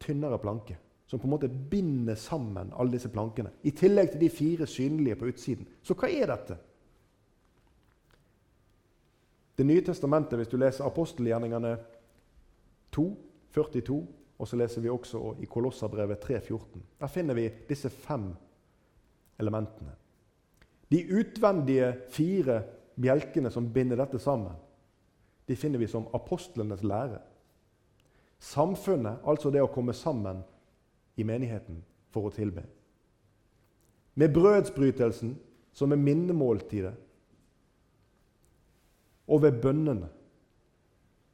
tynnere 0.00 0.38
planke 0.40 0.78
som 1.10 1.18
på 1.18 1.26
en 1.26 1.32
måte 1.34 1.48
binder 1.48 2.14
sammen 2.14 2.72
alle 2.72 2.94
disse 2.94 3.10
plankene. 3.10 3.50
I 3.66 3.72
tillegg 3.74 4.12
til 4.12 4.20
de 4.22 4.28
fire 4.30 4.66
synlige 4.66 5.18
på 5.18 5.26
utsiden. 5.26 5.66
Så 5.82 5.96
hva 5.98 6.06
er 6.06 6.30
dette? 6.30 6.56
Det 9.60 9.66
nye 9.66 9.82
testamentet, 9.84 10.38
hvis 10.40 10.48
du 10.48 10.56
leser 10.56 10.86
apostelgjerningene 10.88 11.74
2, 12.96 13.02
42, 13.52 13.96
og 14.40 14.48
så 14.48 14.56
leser 14.56 14.80
vi 14.80 14.88
også 14.88 15.34
i 15.44 15.48
Kolosserbrevet 15.52 16.22
3, 16.22 16.38
14. 16.40 16.84
Der 17.00 17.10
finner 17.12 17.36
vi 17.36 17.44
disse 17.68 17.90
fem 17.92 18.30
elementene. 19.36 19.92
De 20.88 21.02
utvendige 21.12 21.90
fire 22.08 22.62
bjelkene 22.96 23.52
som 23.52 23.68
binder 23.68 24.00
dette 24.00 24.18
sammen, 24.18 24.56
de 25.44 25.56
finner 25.60 25.78
vi 25.78 25.90
som 25.92 26.08
apostlenes 26.16 26.80
lære. 26.80 27.20
Samfunnet, 28.40 29.20
altså 29.28 29.52
det 29.52 29.60
å 29.60 29.68
komme 29.68 29.92
sammen 29.92 30.40
i 31.20 31.28
menigheten 31.28 31.84
for 32.08 32.30
å 32.30 32.32
tilbe. 32.32 32.64
Med 34.16 34.32
brødsbrytelsen, 34.32 35.36
som 35.76 35.92
er 35.92 36.00
minnemåltidet, 36.00 36.96
og 39.30 39.42
ved 39.42 39.60
bønnene. 39.62 40.08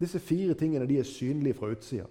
Disse 0.00 0.20
fire 0.20 0.54
tingene 0.54 0.86
de 0.88 0.98
er 1.00 1.08
synlige 1.08 1.56
fra 1.56 1.70
utsida. 1.72 2.04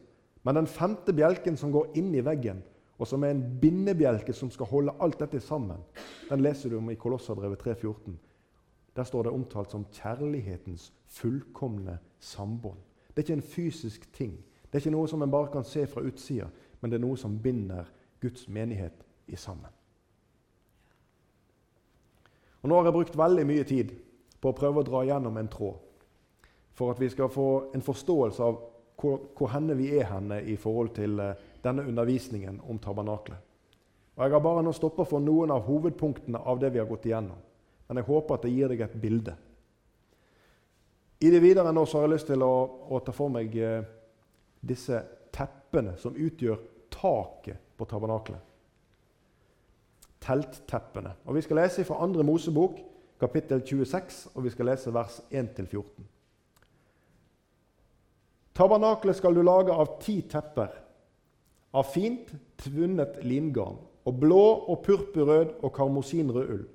Men 0.43 0.55
den 0.55 0.67
femte 0.67 1.13
bjelken 1.13 1.57
som 1.57 1.71
går 1.73 1.93
inn 1.97 2.13
i 2.15 2.23
veggen, 2.25 2.63
og 2.97 3.07
som 3.07 3.23
er 3.23 3.33
en 3.33 3.43
bindebjelke 3.61 4.33
som 4.33 4.49
skal 4.53 4.69
holde 4.69 4.93
alt 5.03 5.19
dette 5.19 5.41
sammen, 5.43 5.81
den 6.29 6.41
leser 6.41 6.71
du 6.71 6.77
om 6.77 6.89
i 6.89 6.97
Kolosserbrevet 6.97 7.61
3,14. 7.65 8.15
Der 8.95 9.03
står 9.03 9.23
det 9.23 9.33
omtalt 9.35 9.71
som 9.71 9.85
kjærlighetens 9.91 10.93
fullkomne 11.07 11.97
sambånd. 12.19 12.79
Det 13.09 13.17
er 13.17 13.27
ikke 13.27 13.33
en 13.33 13.41
fysisk 13.41 14.13
ting. 14.13 14.37
Det 14.63 14.79
er 14.79 14.85
ikke 14.85 14.95
noe 14.95 15.07
som 15.07 15.21
en 15.21 15.31
bare 15.31 15.51
kan 15.51 15.63
se 15.67 15.85
fra 15.87 16.01
utsida, 16.01 16.47
men 16.81 16.91
det 16.91 16.97
er 16.97 17.05
noe 17.05 17.17
som 17.17 17.39
binder 17.41 17.89
Guds 18.21 18.47
menighet 18.47 19.05
i 19.27 19.35
sammen. 19.35 19.71
Og 22.61 22.69
Nå 22.69 22.79
har 22.79 22.87
jeg 22.87 22.95
brukt 22.95 23.17
veldig 23.17 23.45
mye 23.45 23.63
tid 23.63 23.91
på 24.45 24.53
å 24.53 24.57
prøve 24.57 24.83
å 24.83 24.85
dra 24.85 25.01
gjennom 25.07 25.37
en 25.41 25.49
tråd, 25.49 25.81
for 26.77 26.93
at 26.93 27.01
vi 27.01 27.09
skal 27.09 27.31
få 27.33 27.49
en 27.73 27.81
forståelse 27.81 28.45
av 28.45 28.61
hvor, 29.01 29.17
hvor 29.33 29.49
henne 29.51 29.75
vi 29.77 29.89
er 29.97 30.05
henne 30.11 30.37
i 30.45 30.55
forhold 30.59 30.93
til 30.95 31.17
uh, 31.19 31.33
denne 31.63 31.87
undervisningen 31.89 32.61
om 32.69 32.77
tabernaklet. 32.79 33.41
Og 34.15 34.23
Jeg 34.23 34.31
har 34.31 34.43
bare 34.43 34.63
nå 34.63 34.71
stoppa 34.71 35.03
for 35.03 35.19
noen 35.19 35.51
av 35.51 35.65
hovedpunktene 35.65 36.39
av 36.39 36.61
det 36.61 36.69
vi 36.71 36.79
har 36.79 36.87
gått 36.87 37.09
igjennom. 37.09 37.41
Men 37.89 37.99
jeg 37.99 38.07
håper 38.07 38.37
at 38.37 38.45
det 38.45 38.53
gir 38.53 38.71
deg 38.71 38.85
et 38.85 38.95
bilde. 39.01 39.33
I 41.19 41.31
det 41.33 41.41
videre 41.43 41.73
nå 41.75 41.83
så 41.85 41.99
har 41.99 42.07
jeg 42.07 42.15
lyst 42.15 42.29
til 42.29 42.45
å, 42.45 42.53
å 42.95 43.01
ta 43.03 43.11
for 43.15 43.33
meg 43.33 43.53
eh, 43.59 43.83
disse 44.63 45.01
teppene 45.35 45.97
som 45.99 46.15
utgjør 46.15 46.61
taket 46.95 47.75
på 47.75 47.87
tabernaklet. 47.91 48.39
Teltteppene. 50.23 51.11
Og 51.27 51.35
Vi 51.35 51.43
skal 51.43 51.59
lese 51.59 51.85
fra 51.87 51.99
andre 52.03 52.23
Mosebok, 52.23 52.79
kapittel 53.25 53.63
26, 53.65 54.27
og 54.35 54.45
vi 54.45 54.53
skal 54.53 54.69
lese 54.69 54.93
vers 54.93 55.17
1-14. 55.33 56.05
Tabernaklet 58.55 59.17
skal 59.17 59.35
du 59.35 59.41
lage 59.43 59.73
av 59.73 59.97
ti 60.03 60.19
tepper, 60.29 60.69
av 61.75 61.89
fint 61.91 62.29
tvunnet 62.61 63.17
lingarn, 63.25 63.81
og 64.05 64.19
blå 64.21 64.43
og 64.69 64.83
purpurrød 64.85 65.57
og 65.65 65.73
karmosinrød 65.73 66.51
ull. 66.53 66.65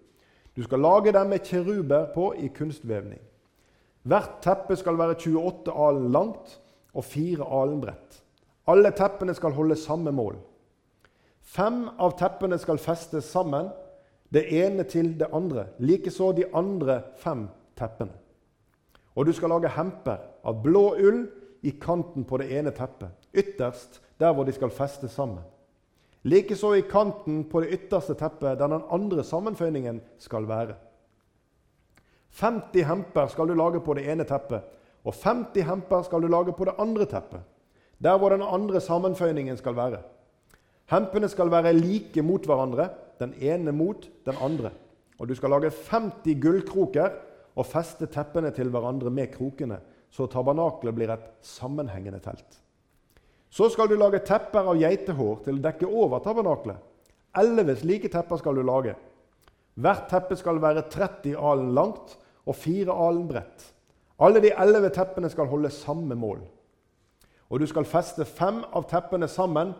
Du 0.56 0.64
skal 0.66 0.82
lage 0.82 1.12
dem 1.14 1.30
med 1.30 1.46
kjeruber 1.46 2.10
på 2.14 2.32
i 2.42 2.50
kunstvevning. 2.52 3.20
Hvert 4.02 4.40
teppe 4.42 4.76
skal 4.76 4.98
være 4.98 5.14
28 5.20 5.72
alen 5.72 6.10
langt 6.12 6.56
og 6.92 7.04
4 7.06 7.46
alen 7.46 7.80
bredt. 7.80 8.18
Alle 8.68 8.90
teppene 8.96 9.34
skal 9.34 9.54
holde 9.54 9.78
samme 9.78 10.12
mål. 10.12 10.40
Fem 11.40 11.86
av 11.98 12.16
teppene 12.18 12.58
skal 12.60 12.82
festes 12.82 13.30
sammen, 13.30 13.70
det 14.32 14.46
ene 14.54 14.84
til 14.84 15.12
det 15.18 15.28
andre. 15.32 15.66
Likeså 15.78 16.32
de 16.32 16.46
andre 16.54 17.02
fem 17.18 17.48
teppene. 17.78 18.14
Og 19.14 19.26
du 19.26 19.32
skal 19.32 19.50
lage 19.50 19.72
hemper 19.74 20.20
av 20.46 20.60
blå 20.62 20.94
ull 20.94 21.24
i 21.66 21.72
kanten 21.80 22.24
på 22.24 22.38
det 22.40 22.50
ene 22.56 22.72
teppet, 22.72 23.10
ytterst 23.34 24.00
der 24.20 24.32
hvor 24.32 24.46
de 24.46 24.54
skal 24.54 24.70
festes 24.72 25.12
sammen. 25.12 25.42
Likeså 26.22 26.74
i 26.76 26.84
kanten 26.84 27.42
på 27.48 27.62
det 27.64 27.72
ytterste 27.74 28.14
teppet 28.14 28.58
der 28.60 28.68
den 28.68 28.86
andre 28.92 29.24
sammenføyningen 29.24 30.00
skal 30.20 30.48
være. 30.48 30.76
50 32.40 32.86
hemper 32.86 33.26
skal 33.26 33.48
du 33.48 33.54
lage 33.58 33.80
på 33.80 33.94
det 33.98 34.06
ene 34.12 34.24
teppet, 34.24 34.62
og 35.04 35.14
50 35.14 35.64
hemper 35.66 36.02
skal 36.06 36.22
du 36.22 36.28
lage 36.28 36.52
på 36.52 36.68
det 36.68 36.76
andre 36.78 37.06
teppet, 37.08 37.40
der 37.98 38.18
hvor 38.18 38.30
den 38.30 38.44
andre 38.44 38.80
sammenføyningen 38.80 39.56
skal 39.56 39.76
være. 39.76 40.02
Hempene 40.90 41.28
skal 41.30 41.50
være 41.52 41.72
like 41.76 42.22
mot 42.22 42.46
hverandre, 42.46 42.88
den 43.20 43.34
ene 43.38 43.72
mot 43.72 44.08
den 44.26 44.38
andre. 44.42 44.72
Og 45.20 45.28
du 45.28 45.34
skal 45.36 45.52
lage 45.52 45.70
50 45.70 46.40
gullkroker 46.42 47.12
og 47.54 47.66
feste 47.68 48.08
teppene 48.10 48.50
til 48.56 48.72
hverandre 48.72 49.10
med 49.12 49.30
krokene, 49.34 49.78
så 50.10 50.26
tabernaklet 50.26 50.96
blir 50.96 51.12
et 51.12 51.28
sammenhengende 51.46 52.18
telt. 52.24 52.58
Så 53.50 53.68
skal 53.70 53.90
du 53.90 53.96
lage 53.98 54.22
tepper 54.26 54.66
av 54.70 54.78
geitehår 54.78 55.44
til 55.44 55.58
å 55.58 55.62
dekke 55.62 55.86
over 55.86 56.22
tabernaklet. 56.24 56.78
Elleve 57.38 57.76
slike 57.78 58.10
tepper 58.10 58.40
skal 58.40 58.58
du 58.58 58.62
lage. 58.66 58.96
Hvert 59.80 60.08
teppe 60.10 60.38
skal 60.38 60.58
være 60.62 60.86
30 60.90 61.36
alen 61.38 61.74
langt 61.74 62.16
og 62.46 62.56
4 62.56 62.94
alen 62.94 63.28
bredt. 63.30 63.68
Alle 64.20 64.42
de 64.42 64.50
elleve 64.52 64.90
teppene 64.94 65.30
skal 65.30 65.48
holde 65.50 65.70
samme 65.72 66.16
mål. 66.18 66.42
Og 67.50 67.62
du 67.62 67.66
skal 67.66 67.88
feste 67.88 68.26
fem 68.26 68.62
av 68.74 68.86
teppene 68.90 69.28
sammen 69.30 69.72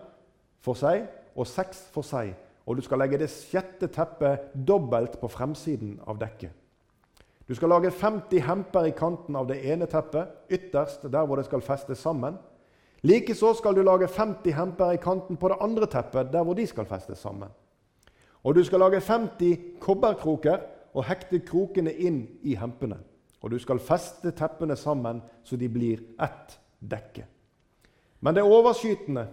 for 0.65 0.79
seg 0.79 1.07
og 1.35 1.49
seks 1.49 1.87
for 1.95 2.07
seg. 2.07 2.35
Og 2.67 2.77
du 2.77 2.85
skal 2.85 3.01
legge 3.03 3.19
det 3.19 3.31
sjette 3.33 3.89
teppet 3.91 4.53
dobbelt 4.55 5.19
på 5.21 5.31
fremsiden 5.33 5.97
av 6.07 6.21
dekket. 6.21 6.53
Du 7.51 7.55
skal 7.59 7.73
lage 7.73 7.91
50 7.91 8.45
hemper 8.47 8.87
i 8.87 8.95
kanten 8.95 9.35
av 9.35 9.49
det 9.49 9.57
ene 9.67 9.89
teppet, 9.91 10.29
ytterst 10.47 11.09
der 11.11 11.25
hvor 11.27 11.41
det 11.41 11.49
skal 11.49 11.65
festes 11.67 11.99
sammen. 11.99 12.37
Likeså 13.03 13.57
skal 13.59 13.75
du 13.75 13.83
lage 13.83 14.07
50 14.07 14.55
hemper 14.55 14.93
i 14.95 15.01
kanten 15.03 15.37
på 15.41 15.49
det 15.51 15.57
andre 15.61 15.89
teppet, 15.91 16.31
der 16.31 16.45
hvor 16.47 16.55
de 16.55 16.67
skal 16.67 16.87
festes 16.87 17.19
sammen. 17.19 17.49
Og 18.45 18.55
du 18.55 18.63
skal 18.65 18.85
lage 18.85 19.01
50 19.01 19.81
kobberkroker 19.81 20.63
og 20.95 21.05
hekte 21.09 21.41
krokene 21.41 21.93
inn 21.93 22.23
i 22.43 22.55
hempene. 22.55 23.01
Og 23.43 23.51
du 23.51 23.59
skal 23.59 23.81
feste 23.83 24.31
teppene 24.37 24.77
sammen 24.77 25.23
så 25.45 25.57
de 25.57 25.69
blir 25.69 26.05
ett 26.23 26.59
dekke. 26.79 27.25
Men 28.21 28.37
det 28.37 28.45
overskytende 28.45 29.27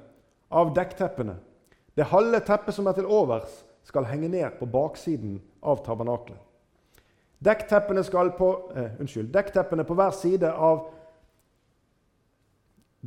av 0.50 0.74
dekkteppene, 0.76 1.38
det 1.98 2.10
halve 2.12 2.40
teppet 2.46 2.76
som 2.76 2.88
er 2.88 2.98
til 2.98 3.10
overs, 3.10 3.64
skal 3.88 4.06
henge 4.06 4.28
ned 4.28 4.60
på 4.60 4.68
baksiden 4.68 5.40
av 5.64 5.80
tabernaklet. 5.86 6.38
Dekkteppene, 7.44 8.02
eh, 8.02 9.00
unnskyld, 9.00 9.32
dekkteppene 9.32 9.84
på 9.84 9.94
hver 9.94 10.12
side 10.12 10.52
av 10.52 10.88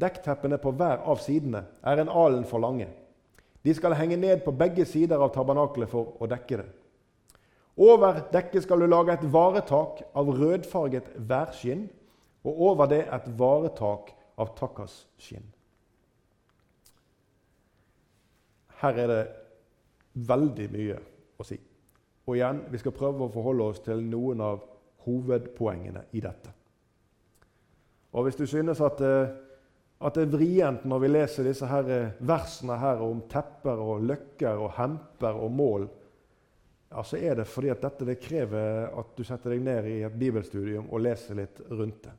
Dekkteppene 0.00 0.56
på 0.62 0.70
hver 0.72 1.02
av 1.04 1.18
sidene 1.20 1.64
er 1.84 1.98
en 1.98 2.08
alen 2.08 2.44
for 2.44 2.62
lange. 2.62 2.86
De 3.62 3.74
skal 3.74 3.92
henge 3.98 4.16
ned 4.16 4.44
på 4.44 4.54
begge 4.56 4.86
sider 4.88 5.20
av 5.20 5.32
tabernaklet 5.34 5.90
for 5.90 6.14
å 6.22 6.28
dekke 6.30 6.60
det. 6.62 6.68
Over 7.80 8.22
dekket 8.32 8.64
skal 8.64 8.80
du 8.80 8.86
lage 8.86 9.12
et 9.12 9.26
varetak 9.32 10.02
av 10.14 10.30
rødfarget 10.36 11.10
værskinn, 11.16 11.88
og 12.44 12.60
over 12.70 12.88
det 12.88 13.02
et 13.12 13.26
varetak 13.36 14.14
av 14.40 14.54
takkasskinn. 14.56 15.44
Her 18.80 19.02
er 19.02 19.12
det 19.12 19.20
veldig 20.30 20.70
mye 20.72 20.96
å 21.40 21.46
si. 21.46 21.58
Og 22.26 22.36
igjen, 22.36 22.64
vi 22.70 22.80
skal 22.80 22.96
prøve 22.96 23.26
å 23.26 23.32
forholde 23.32 23.68
oss 23.72 23.82
til 23.84 24.02
noen 24.04 24.42
av 24.44 24.64
hovedpoengene 25.04 26.06
i 26.12 26.22
dette. 26.24 26.52
Og 28.10 28.26
Hvis 28.26 28.40
du 28.40 28.46
synes 28.46 28.80
at 28.82 29.00
eh, 29.06 29.30
at 30.00 30.16
det 30.16 30.22
er 30.24 30.32
vrient 30.32 30.84
når 30.88 31.00
vi 31.02 31.08
leser 31.10 31.44
disse 31.44 31.66
her 31.68 31.88
eh, 31.92 32.12
versene 32.24 32.78
her 32.80 33.02
om 33.04 33.20
tepper 33.28 33.80
og 33.84 34.06
løkker 34.08 34.62
og 34.64 34.72
hemper 34.78 35.36
og 35.36 35.52
mål, 35.52 35.84
ja, 36.90 37.04
så 37.04 37.20
er 37.20 37.36
det 37.38 37.46
fordi 37.46 37.70
at 37.70 37.84
dette 37.84 38.08
det 38.08 38.16
krever 38.22 38.88
at 38.88 39.12
du 39.16 39.20
setter 39.26 39.52
deg 39.52 39.66
ned 39.66 39.90
i 39.90 39.98
et 40.08 40.16
bibelstudium 40.16 40.88
og 40.88 41.04
leser 41.04 41.36
litt 41.38 41.60
rundt 41.68 42.00
det. 42.06 42.14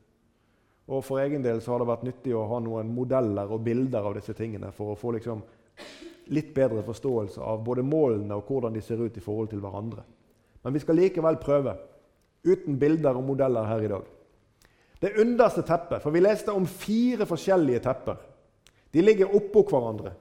Og 0.94 1.02
For 1.04 1.22
egen 1.22 1.42
del 1.42 1.60
så 1.62 1.74
har 1.74 1.82
det 1.82 1.90
vært 1.90 2.06
nyttig 2.06 2.36
å 2.38 2.46
ha 2.52 2.62
noen 2.62 2.94
modeller 2.94 3.50
og 3.50 3.66
bilder 3.66 4.06
av 4.06 4.14
disse 4.18 4.34
tingene 4.38 4.70
for 4.74 4.92
å 4.92 4.98
få 4.98 5.16
liksom 5.18 5.42
litt 6.30 6.52
bedre 6.54 6.82
forståelse 6.86 7.42
av 7.42 7.62
både 7.64 7.84
målene 7.86 8.36
og 8.36 8.48
hvordan 8.48 8.74
de 8.74 8.82
ser 8.84 9.00
ut 9.02 9.16
i 9.16 9.22
forhold 9.24 9.50
til 9.50 9.62
hverandre. 9.62 10.04
Men 10.62 10.74
vi 10.74 10.82
skal 10.82 10.98
likevel 10.98 11.40
prøve, 11.42 11.74
uten 12.46 12.78
bilder 12.78 13.18
og 13.18 13.26
modeller 13.26 13.66
her 13.66 13.82
i 13.82 13.90
dag. 13.90 14.10
Det 15.02 15.16
underste 15.18 15.64
teppet. 15.66 16.02
For 16.02 16.14
vi 16.14 16.22
leste 16.22 16.54
om 16.54 16.66
fire 16.66 17.26
forskjellige 17.26 17.82
tepper. 17.82 18.20
De 18.94 19.02
ligger 19.02 19.34
oppå 19.34 19.64
hverandre. 19.66 20.12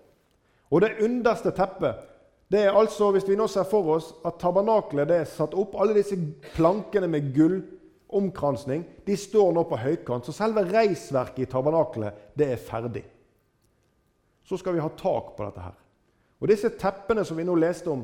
Og 0.72 0.82
det 0.82 0.96
underste 1.06 1.54
teppet 1.54 2.08
det 2.52 2.66
er 2.66 2.76
altså, 2.76 3.12
Hvis 3.12 3.30
vi 3.30 3.38
nå 3.40 3.46
ser 3.48 3.64
for 3.64 3.94
oss 3.94 4.10
at 4.28 4.42
tabernaklet 4.42 5.14
er 5.16 5.30
satt 5.30 5.54
opp, 5.56 5.78
alle 5.80 5.96
disse 5.96 6.18
plankene 6.52 7.08
med 7.08 7.30
gullomkransning 7.32 8.84
de 9.08 9.16
står 9.16 9.54
nå 9.56 9.64
på 9.70 9.80
høykant, 9.80 10.28
så 10.28 10.36
selve 10.36 10.66
reisverket 10.68 11.46
i 11.46 11.48
tabernaklet 11.48 12.34
det 12.36 12.50
er 12.52 12.60
ferdig. 12.60 13.06
Så 14.44 14.60
skal 14.60 14.76
vi 14.76 14.84
ha 14.84 14.90
tak 15.00 15.32
på 15.38 15.46
dette 15.46 15.64
her. 15.64 15.78
Og 16.41 16.49
Disse 16.49 16.71
teppene 16.73 17.23
som 17.25 17.38
vi 17.38 17.45
nå 17.45 17.56
leste 17.60 17.91
om, 17.91 18.01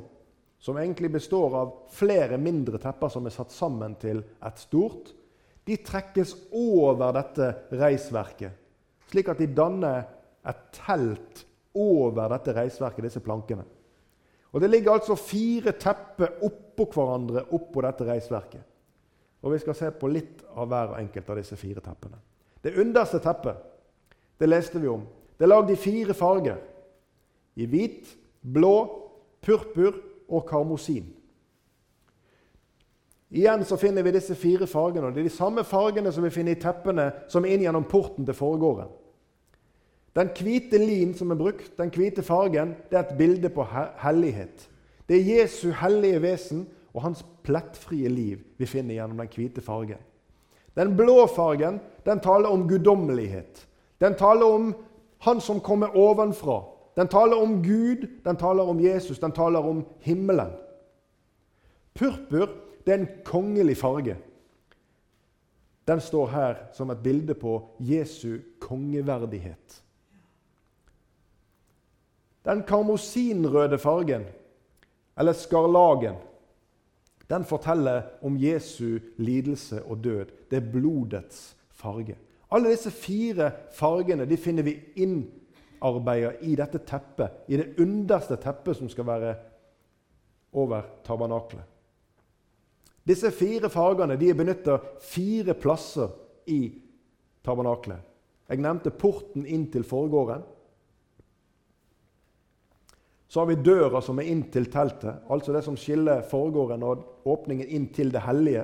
som 0.61 0.77
egentlig 0.77 1.09
består 1.13 1.55
av 1.57 1.73
flere 1.93 2.37
mindre 2.41 2.79
tepper 2.81 3.11
som 3.13 3.25
er 3.25 3.33
satt 3.33 3.53
sammen 3.53 3.95
til 4.01 4.21
et 4.45 4.61
stort, 4.61 5.11
de 5.67 5.75
trekkes 5.83 6.33
over 6.55 7.11
dette 7.17 7.49
reisverket, 7.77 8.53
slik 9.09 9.33
at 9.33 9.41
de 9.41 9.49
danner 9.51 10.05
et 10.47 10.61
telt 10.77 11.43
over 11.77 12.29
dette 12.31 12.53
reisverket, 12.55 13.03
disse 13.09 13.21
plankene. 13.25 13.65
Og 14.53 14.61
Det 14.61 14.69
ligger 14.69 14.95
altså 14.95 15.17
fire 15.19 15.73
tepper 15.77 16.39
oppå 16.47 16.87
hverandre 16.93 17.43
oppå 17.53 17.83
dette 17.83 18.07
reisverket. 18.07 18.61
Og 19.43 19.51
Vi 19.53 19.59
skal 19.59 19.75
se 19.75 19.91
på 19.91 20.07
litt 20.09 20.45
av 20.55 20.69
hver 20.69 20.95
enkelt 20.97 21.29
av 21.29 21.37
disse 21.41 21.55
fire 21.55 21.83
teppene. 21.83 22.17
Det 22.61 22.77
underste 22.79 23.19
teppet 23.19 23.59
det 24.39 24.49
leste 24.49 24.79
vi 24.79 24.87
om. 24.87 25.03
Det 25.37 25.45
er 25.45 25.51
lagd 25.51 25.71
i 25.71 25.77
fire 25.77 26.13
farger. 26.13 26.57
I 27.57 27.65
hvit, 27.65 28.07
blå, 28.41 28.75
purpur 29.41 29.95
og 30.29 30.45
karmosin. 30.49 31.13
Igjen 33.31 33.65
så 33.67 33.75
finner 33.75 34.05
vi 34.07 34.13
disse 34.15 34.35
fire 34.39 34.67
fargene. 34.67 35.07
og 35.07 35.15
Det 35.15 35.19
er 35.19 35.29
de 35.29 35.35
samme 35.35 35.63
fargene 35.67 36.11
som 36.11 36.23
vi 36.23 36.31
finner 36.31 36.55
i 36.55 36.61
teppene 36.61 37.11
som 37.27 37.45
er 37.45 37.55
inn 37.55 37.65
gjennom 37.65 37.87
porten 37.89 38.25
til 38.25 38.37
foregården. 38.37 38.87
Den 40.15 40.31
hvite 40.33 40.79
lin 40.81 41.13
som 41.13 41.31
er 41.31 41.37
brukt, 41.37 41.75
den 41.77 41.91
hvite 41.93 42.23
fargen, 42.25 42.73
det 42.89 42.97
er 42.97 43.03
et 43.03 43.17
bilde 43.19 43.49
på 43.53 43.67
hellighet. 44.01 44.69
Det 45.07 45.19
er 45.19 45.41
Jesu 45.41 45.69
hellige 45.71 46.21
vesen 46.23 46.65
og 46.93 47.03
hans 47.03 47.21
plettfrie 47.45 48.09
liv 48.09 48.41
vi 48.57 48.65
finner 48.65 48.97
gjennom 48.97 49.19
den 49.21 49.29
hvite 49.35 49.61
fargen. 49.61 49.99
Den 50.77 50.95
blå 50.97 51.27
fargen 51.29 51.79
den 52.05 52.19
taler 52.23 52.49
om 52.49 52.67
guddommelighet. 52.69 53.67
Den 54.01 54.15
taler 54.15 54.45
om 54.45 54.75
Han 55.19 55.41
som 55.41 55.59
kommer 55.59 55.95
ovenfra. 55.97 56.59
Den 56.97 57.07
taler 57.07 57.37
om 57.37 57.59
Gud, 57.63 58.07
den 58.25 58.37
taler 58.37 58.63
om 58.63 58.79
Jesus, 58.81 59.19
den 59.19 59.31
taler 59.31 59.59
om 59.59 59.85
himmelen. 60.01 60.51
Purpur 61.93 62.49
det 62.85 62.93
er 62.93 62.99
en 62.99 63.09
kongelig 63.23 63.77
farge. 63.77 64.15
Den 65.87 66.01
står 66.01 66.27
her 66.27 66.55
som 66.73 66.89
et 66.89 67.03
bilde 67.03 67.33
på 67.35 67.59
Jesu 67.79 68.37
kongeverdighet. 68.59 69.83
Den 72.45 72.63
karmosinrøde 72.63 73.77
fargen, 73.77 74.23
eller 75.19 75.33
skarlagen, 75.33 76.15
den 77.29 77.43
forteller 77.45 78.01
om 78.21 78.37
Jesu 78.39 78.99
lidelse 79.17 79.83
og 79.83 80.03
død. 80.03 80.25
Det 80.51 80.57
er 80.57 80.71
blodets 80.71 81.57
farge. 81.71 82.15
Alle 82.51 82.71
disse 82.71 82.91
fire 82.91 83.51
fargene 83.73 84.25
de 84.25 84.37
finner 84.37 84.63
vi 84.63 84.79
innarbeidet 85.77 86.41
i 86.41 86.55
dette 86.55 86.79
teppet, 86.79 87.43
i 87.47 87.57
det 87.57 87.79
underste 87.79 88.37
teppet 88.37 88.77
som 88.77 88.89
skal 88.89 89.05
være 89.05 89.35
over 90.53 90.81
tabernaklet. 91.05 91.63
Disse 93.07 93.31
fire 93.31 93.69
fargene 93.71 94.17
de 94.19 94.29
er 94.29 94.35
benytta 94.35 94.79
fire 94.99 95.53
plasser 95.55 96.11
i 96.51 96.73
tabernaklet. 97.45 97.99
Jeg 98.47 98.63
nevnte 98.63 98.91
porten 98.91 99.45
inn 99.45 99.67
til 99.71 99.83
forgården. 99.87 100.43
Så 103.27 103.41
har 103.41 103.47
vi 103.49 103.59
døra 103.59 103.99
som 104.01 104.19
er 104.19 104.29
inn 104.31 104.45
til 104.51 104.69
teltet, 104.71 105.23
altså 105.29 105.53
det 105.55 105.63
som 105.65 105.75
skiller 105.79 106.23
forgården 106.27 106.83
og 106.87 107.27
åpningen 107.27 107.67
inn 107.67 107.89
til 107.95 108.11
det 108.11 108.23
hellige. 108.23 108.63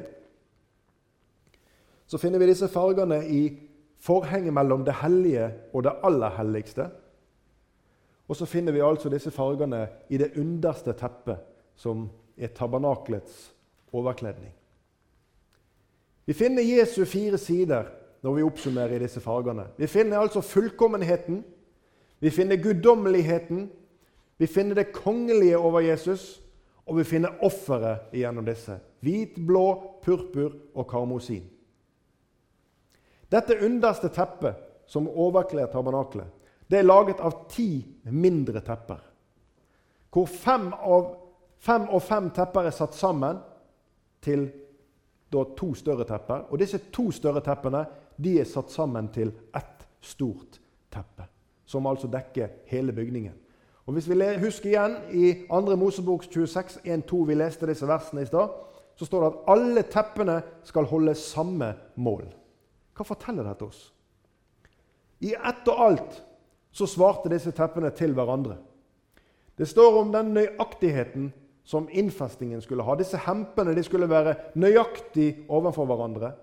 Så 2.08 2.20
finner 2.20 2.40
vi 2.40 2.48
disse 2.48 2.70
fargene 2.72 3.20
i 3.28 3.42
forhenget 4.04 4.56
mellom 4.56 4.84
det 4.88 4.96
hellige 5.02 5.50
og 5.74 5.84
det 5.84 5.96
aller 6.04 6.36
helligste. 6.38 6.90
Og 8.34 8.38
så 8.38 8.48
finner 8.50 8.74
vi 8.74 8.82
altså 8.82 9.12
disse 9.14 9.30
fargene 9.30 9.84
i 10.10 10.18
det 10.18 10.32
underste 10.42 10.96
teppet, 10.98 11.38
som 11.78 12.08
er 12.34 12.50
tabernaklets 12.50 13.52
overkledning. 13.94 14.50
Vi 16.26 16.34
finner 16.34 16.66
Jesu 16.66 17.06
fire 17.06 17.38
sider 17.38 17.92
når 18.26 18.34
vi 18.34 18.48
oppsummerer 18.48 18.96
i 18.98 19.04
disse 19.04 19.22
fargene. 19.22 19.68
Vi 19.78 19.86
finner 19.88 20.18
altså 20.18 20.42
fullkommenheten, 20.42 21.44
vi 22.20 22.34
finner 22.34 22.58
guddommeligheten, 22.58 23.70
vi 24.38 24.48
finner 24.48 24.82
det 24.82 24.96
kongelige 24.98 25.58
over 25.58 25.86
Jesus, 25.86 26.42
og 26.90 26.98
vi 26.98 27.04
finner 27.04 27.38
offeret 27.46 28.10
gjennom 28.18 28.50
disse. 28.50 28.80
Hvit, 29.06 29.38
blå, 29.46 30.00
purpur 30.02 30.58
og 30.74 30.90
karmosin. 30.90 31.46
Dette 33.30 33.62
underste 33.62 34.10
teppet 34.10 34.58
som 34.90 35.06
overkler 35.06 35.70
tabernaklet, 35.70 36.34
det 36.66 36.82
er 36.82 36.90
laget 36.90 37.22
av 37.22 37.44
ti 37.52 37.93
mindre 38.12 38.62
tepper. 38.62 39.02
Hvor 40.14 40.26
fem, 40.30 40.70
av, 40.74 41.14
fem 41.58 41.88
og 41.90 42.02
fem 42.04 42.30
tepper 42.36 42.68
er 42.70 42.76
satt 42.76 42.96
sammen 42.98 43.40
til 44.24 44.48
da, 45.34 45.44
to 45.58 45.74
større 45.78 46.06
tepper. 46.08 46.48
Og 46.52 46.60
disse 46.62 46.80
to 46.94 47.10
større 47.12 47.42
teppene 47.46 47.86
de 48.22 48.38
er 48.42 48.50
satt 48.50 48.72
sammen 48.72 49.10
til 49.14 49.32
ett 49.56 49.88
stort 50.04 50.60
teppe, 50.94 51.26
som 51.66 51.88
altså 51.90 52.08
dekker 52.12 52.66
hele 52.70 52.94
bygningen. 52.94 53.40
Og 53.86 53.94
Hvis 53.94 54.08
vi 54.08 54.16
husker 54.40 54.70
igjen 54.70 54.94
i 55.12 55.32
2. 55.50 55.76
Mosebok 55.76 56.24
26, 56.24 56.80
1-2, 56.86 57.26
vi 57.28 57.36
leste 57.36 57.68
disse 57.68 57.88
versene 57.88 58.24
i 58.24 58.30
stad, 58.30 58.54
så 58.96 59.06
står 59.06 59.24
det 59.24 59.32
at 59.32 59.50
alle 59.52 59.84
teppene 59.90 60.38
skal 60.64 60.88
holde 60.88 61.16
samme 61.20 61.74
mål. 61.96 62.30
Hva 62.94 63.06
forteller 63.08 63.44
dette 63.44 63.66
oss? 63.66 63.90
I 65.20 65.34
ett 65.34 65.68
og 65.72 65.82
alt 65.88 66.22
så 66.74 66.88
svarte 66.90 67.30
disse 67.32 67.54
teppene 67.54 67.92
til 67.94 68.16
hverandre. 68.18 68.58
Det 69.58 69.68
står 69.70 70.00
om 70.00 70.12
den 70.14 70.34
nøyaktigheten 70.34 71.30
som 71.64 71.88
innfestingen 71.92 72.62
skulle 72.62 72.84
ha. 72.84 72.96
Disse 72.98 73.20
hempene 73.22 73.84
skulle 73.84 74.10
være 74.10 74.36
nøyaktig 74.60 75.46
overfor 75.48 75.86
hverandre. 75.88 76.34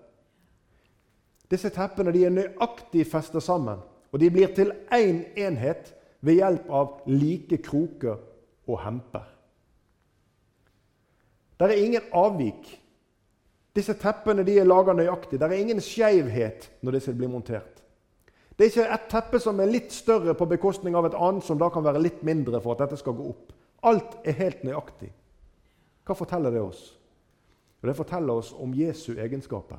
Disse 1.51 1.73
teppene 1.75 2.15
er 2.15 2.31
nøyaktig 2.31 3.05
festet 3.11 3.43
sammen, 3.43 3.83
og 4.13 4.21
de 4.23 4.31
blir 4.31 4.55
til 4.55 4.71
én 4.95 5.11
en 5.11 5.25
enhet 5.37 5.91
ved 6.23 6.39
hjelp 6.39 6.71
av 6.71 7.01
like 7.11 7.59
kroker 7.65 8.21
og 8.69 8.81
hemper. 8.85 9.27
Det 11.59 11.67
er 11.69 11.85
ingen 11.85 12.07
avvik. 12.13 12.71
Disse 13.77 13.95
teppene 13.99 14.47
er 14.47 14.65
laga 14.65 14.95
nøyaktig. 14.97 15.39
Det 15.41 15.47
er 15.47 15.59
ingen 15.59 15.81
skeivhet 15.81 16.71
når 16.83 16.97
disse 16.97 17.13
blir 17.15 17.29
montert. 17.29 17.80
Det 18.61 18.67
er 18.67 18.73
ikke 18.75 18.93
et 18.93 19.05
teppe 19.09 19.39
som 19.41 19.61
er 19.63 19.71
litt 19.73 19.95
større 19.97 20.35
på 20.37 20.45
bekostning 20.45 20.93
av 20.93 21.07
et 21.09 21.15
annet 21.17 21.47
som 21.47 21.57
da 21.57 21.71
kan 21.73 21.81
være 21.81 22.03
litt 22.05 22.19
mindre 22.29 22.59
for 22.61 22.75
at 22.75 22.83
dette 22.83 22.99
skal 23.01 23.15
gå 23.17 23.31
opp. 23.31 23.55
Alt 23.89 24.19
er 24.21 24.35
helt 24.37 24.67
nøyaktig. 24.69 25.09
Hva 26.05 26.17
forteller 26.19 26.53
det 26.53 26.61
oss? 26.61 26.83
Det 27.81 27.95
forteller 27.97 28.43
oss 28.43 28.51
om 28.53 28.75
Jesu 28.77 29.15
egenskaper. 29.17 29.79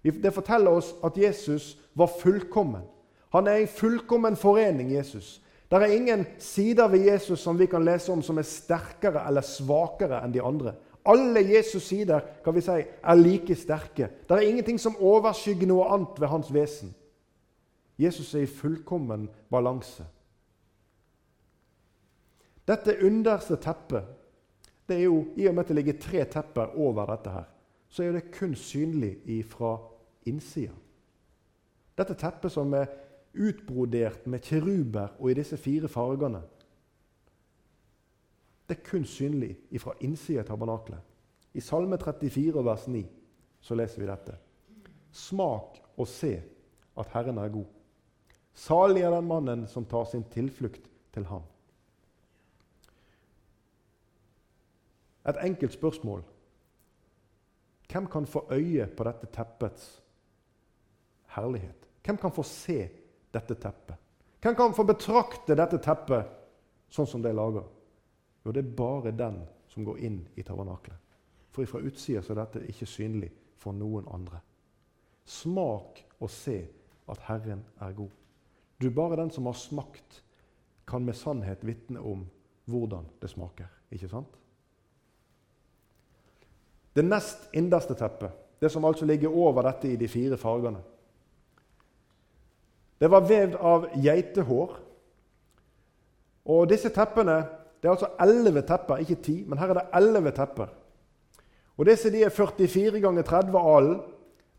Det 0.00 0.32
forteller 0.32 0.78
oss 0.78 0.94
at 1.04 1.18
Jesus 1.20 1.74
var 1.92 2.08
fullkommen. 2.08 2.86
Han 3.36 3.46
er 3.46 3.66
i 3.66 3.68
fullkommen 3.68 4.40
forening, 4.40 4.94
Jesus. 4.94 5.42
Det 5.68 5.76
er 5.76 5.92
ingen 5.92 6.24
sider 6.40 6.88
ved 6.88 7.04
Jesus 7.10 7.42
som 7.44 7.58
vi 7.60 7.66
kan 7.68 7.84
lese 7.84 8.12
om 8.12 8.22
som 8.24 8.40
er 8.40 8.48
sterkere 8.48 9.26
eller 9.28 9.44
svakere 9.44 10.22
enn 10.24 10.32
de 10.32 10.40
andre. 10.40 10.72
Alle 11.04 11.42
Jesus' 11.44 11.84
sider 11.90 12.24
kan 12.44 12.56
vi 12.56 12.64
si, 12.64 12.78
er 13.04 13.20
like 13.20 13.54
sterke. 13.54 14.08
Det 14.24 14.32
er 14.32 14.48
ingenting 14.48 14.80
som 14.80 14.96
overskygger 14.96 15.68
noe 15.68 15.90
annet 15.92 16.16
ved 16.16 16.32
hans 16.32 16.48
vesen. 16.54 16.94
Jesus 17.98 18.34
er 18.34 18.46
i 18.46 18.50
fullkommen 18.50 19.26
balanse. 19.50 20.06
Dette 22.68 22.98
underste 23.04 23.56
teppet 23.56 24.14
det 24.88 24.96
er 24.96 25.04
jo, 25.04 25.26
I 25.36 25.46
og 25.48 25.54
med 25.54 25.66
at 25.66 25.68
det 25.68 25.76
ligger 25.76 25.98
tre 26.00 26.24
tepper 26.24 26.78
over 26.80 27.06
dette, 27.10 27.30
her, 27.30 27.44
så 27.88 28.02
er 28.02 28.12
det 28.12 28.30
kun 28.32 28.54
synlig 28.54 29.44
fra 29.44 29.74
innsida. 30.26 30.72
Dette 31.98 32.16
teppet 32.16 32.52
som 32.54 32.72
er 32.72 32.86
utbrodert 33.36 34.26
med 34.26 34.40
kiruber 34.40 35.18
og 35.18 35.30
i 35.30 35.36
disse 35.36 35.56
fire 35.60 35.88
fargene. 35.92 36.40
Det 38.68 38.78
er 38.78 38.88
kun 38.88 39.04
synlig 39.04 39.58
fra 39.80 39.92
innsida 40.00 40.40
av 40.40 40.48
tabernaklet. 40.48 41.04
I 41.52 41.60
Salme 41.60 41.98
34, 42.00 42.64
vers 42.64 42.86
9, 42.88 43.04
så 43.60 43.76
leser 43.76 44.00
vi 44.00 44.08
dette. 44.08 44.36
Smak 45.12 45.80
og 45.96 46.08
se 46.08 46.32
at 46.96 47.12
Herren 47.12 47.38
er 47.38 47.52
god. 47.52 47.77
Salig 48.58 49.04
er 49.06 49.14
den 49.14 49.28
mannen 49.28 49.66
som 49.70 49.86
tar 49.86 50.08
sin 50.10 50.24
tilflukt 50.32 50.88
til 51.14 51.26
ham. 51.30 51.44
Et 55.28 55.38
enkelt 55.44 55.76
spørsmål. 55.76 56.24
Hvem 57.88 58.06
kan 58.10 58.26
få 58.26 58.46
øye 58.50 58.86
på 58.96 59.04
dette 59.04 59.30
teppets 59.32 60.02
herlighet? 61.36 61.86
Hvem 62.04 62.16
kan 62.16 62.32
få 62.32 62.42
se 62.42 62.88
dette 63.34 63.54
teppet? 63.54 63.96
Hvem 64.42 64.54
kan 64.54 64.74
få 64.74 64.84
betrakte 64.88 65.56
dette 65.56 65.78
teppet 65.82 66.34
sånn 66.90 67.06
som 67.06 67.22
det 67.22 67.30
er 67.30 67.38
laga? 67.38 67.62
Jo, 68.44 68.52
det 68.52 68.64
er 68.64 68.76
bare 68.76 69.14
den 69.14 69.42
som 69.70 69.86
går 69.86 70.02
inn 70.02 70.20
i 70.34 70.42
tabernaklet. 70.42 70.98
For 71.54 71.66
fra 71.66 71.82
utsida 71.84 72.22
er 72.22 72.42
dette 72.42 72.66
ikke 72.70 72.90
synlig 72.90 73.30
for 73.58 73.76
noen 73.76 74.08
andre. 74.14 74.40
Smak 75.28 76.02
og 76.18 76.30
se 76.32 76.62
at 77.08 77.28
Herren 77.28 77.62
er 77.80 77.94
god. 77.96 78.17
Du, 78.78 78.90
bare 78.90 79.16
den 79.16 79.30
som 79.30 79.46
har 79.46 79.56
smakt, 79.58 80.22
kan 80.86 81.04
med 81.04 81.16
sannhet 81.16 81.64
vitne 81.66 82.00
om 82.00 82.26
hvordan 82.64 83.06
det 83.20 83.30
smaker. 83.30 83.66
Ikke 83.92 84.08
sant? 84.08 84.36
Det 86.96 87.04
nest 87.04 87.48
innerste 87.54 87.94
teppet, 87.94 88.32
det 88.60 88.70
som 88.72 88.84
altså 88.84 89.06
ligger 89.06 89.34
over 89.34 89.62
dette 89.68 89.90
i 89.92 89.96
de 89.96 90.08
fire 90.08 90.36
fargene, 90.36 90.80
det 92.98 93.10
var 93.10 93.26
vevd 93.28 93.54
av 93.62 93.86
geitehår. 94.02 94.72
Og 96.50 96.68
disse 96.70 96.90
teppene 96.90 97.44
Det 97.78 97.86
er 97.86 97.92
altså 97.92 98.08
elleve 98.18 98.64
tepper, 98.66 98.98
ikke 99.04 99.22
ti, 99.22 99.34
men 99.46 99.58
her 99.60 99.70
er 99.70 99.76
det 99.78 99.82
elleve 99.94 100.32
tepper. 100.34 100.72
Og 101.78 101.86
Disse 101.86 102.10
de 102.10 102.24
er 102.26 102.34
44 102.34 102.98
ganger 103.00 103.22
30 103.22 103.58
alen 103.58 104.00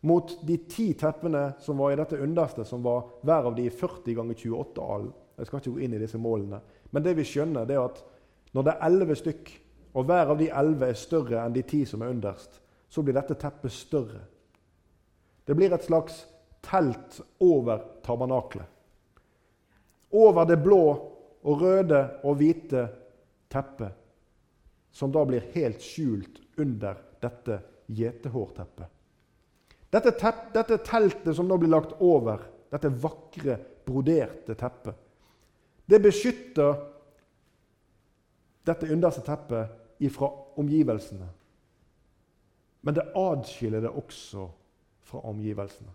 mot 0.02 0.32
de 0.48 0.58
ti 0.70 0.94
teppene 0.94 1.54
som 1.60 1.78
var 1.78 1.92
i 1.92 1.98
dette 2.00 2.20
underste, 2.24 2.66
som 2.66 2.84
var 2.84 3.08
hver 3.28 3.50
av 3.50 3.56
de 3.58 3.68
40 3.70 4.16
ganger 4.16 4.38
28 4.38 4.86
alen. 4.96 5.12
Jeg 5.40 5.48
skal 5.48 5.62
ikke 5.62 5.74
gå 5.76 5.84
inn 5.86 5.96
i 5.96 6.02
disse 6.02 6.20
målene. 6.20 6.62
Men 6.92 7.04
det 7.04 7.16
vi 7.18 7.28
skjønner, 7.28 7.68
det 7.68 7.76
er 7.76 7.86
at 7.86 8.02
når 8.56 8.66
det 8.66 8.74
er 8.74 8.88
elleve 8.88 9.18
stykk, 9.20 9.52
og 9.98 10.06
hver 10.08 10.32
av 10.34 10.40
de 10.40 10.50
elleve 10.54 10.90
er 10.92 11.00
større 11.00 11.44
enn 11.44 11.56
de 11.56 11.64
ti 11.68 11.84
som 11.88 12.04
er 12.04 12.12
underst, 12.14 12.60
så 12.90 13.04
blir 13.04 13.18
dette 13.18 13.38
teppet 13.40 13.74
større. 13.74 14.22
Det 15.46 15.56
blir 15.58 15.74
et 15.74 15.86
slags 15.86 16.24
telt 16.66 17.20
over 17.44 17.82
tabernaklet. 18.06 18.66
Over 20.16 20.46
det 20.50 20.60
blå 20.62 20.84
og 21.46 21.62
røde 21.62 22.02
og 22.26 22.40
hvite 22.40 22.86
teppet, 23.52 23.94
som 24.92 25.12
da 25.14 25.24
blir 25.26 25.52
helt 25.54 25.84
skjult 25.86 26.42
under 26.60 26.98
dette 27.22 27.60
gjetehårteppet. 27.94 28.99
Dette, 29.90 30.14
tepp, 30.18 30.50
dette 30.54 30.78
teltet 30.86 31.36
som 31.36 31.48
nå 31.50 31.58
blir 31.58 31.72
lagt 31.72 31.96
over, 32.06 32.44
dette 32.70 32.92
vakre, 33.02 33.58
broderte 33.86 34.54
teppet, 34.58 34.98
det 35.90 35.98
beskytter 36.04 36.76
dette 38.70 38.90
underste 38.94 39.24
teppet 39.26 40.04
ifra 40.06 40.30
omgivelsene. 40.62 41.30
Men 42.86 42.96
det 42.96 43.08
adskiller 43.18 43.82
det 43.84 43.90
også 43.90 44.46
fra 45.10 45.24
omgivelsene. 45.28 45.92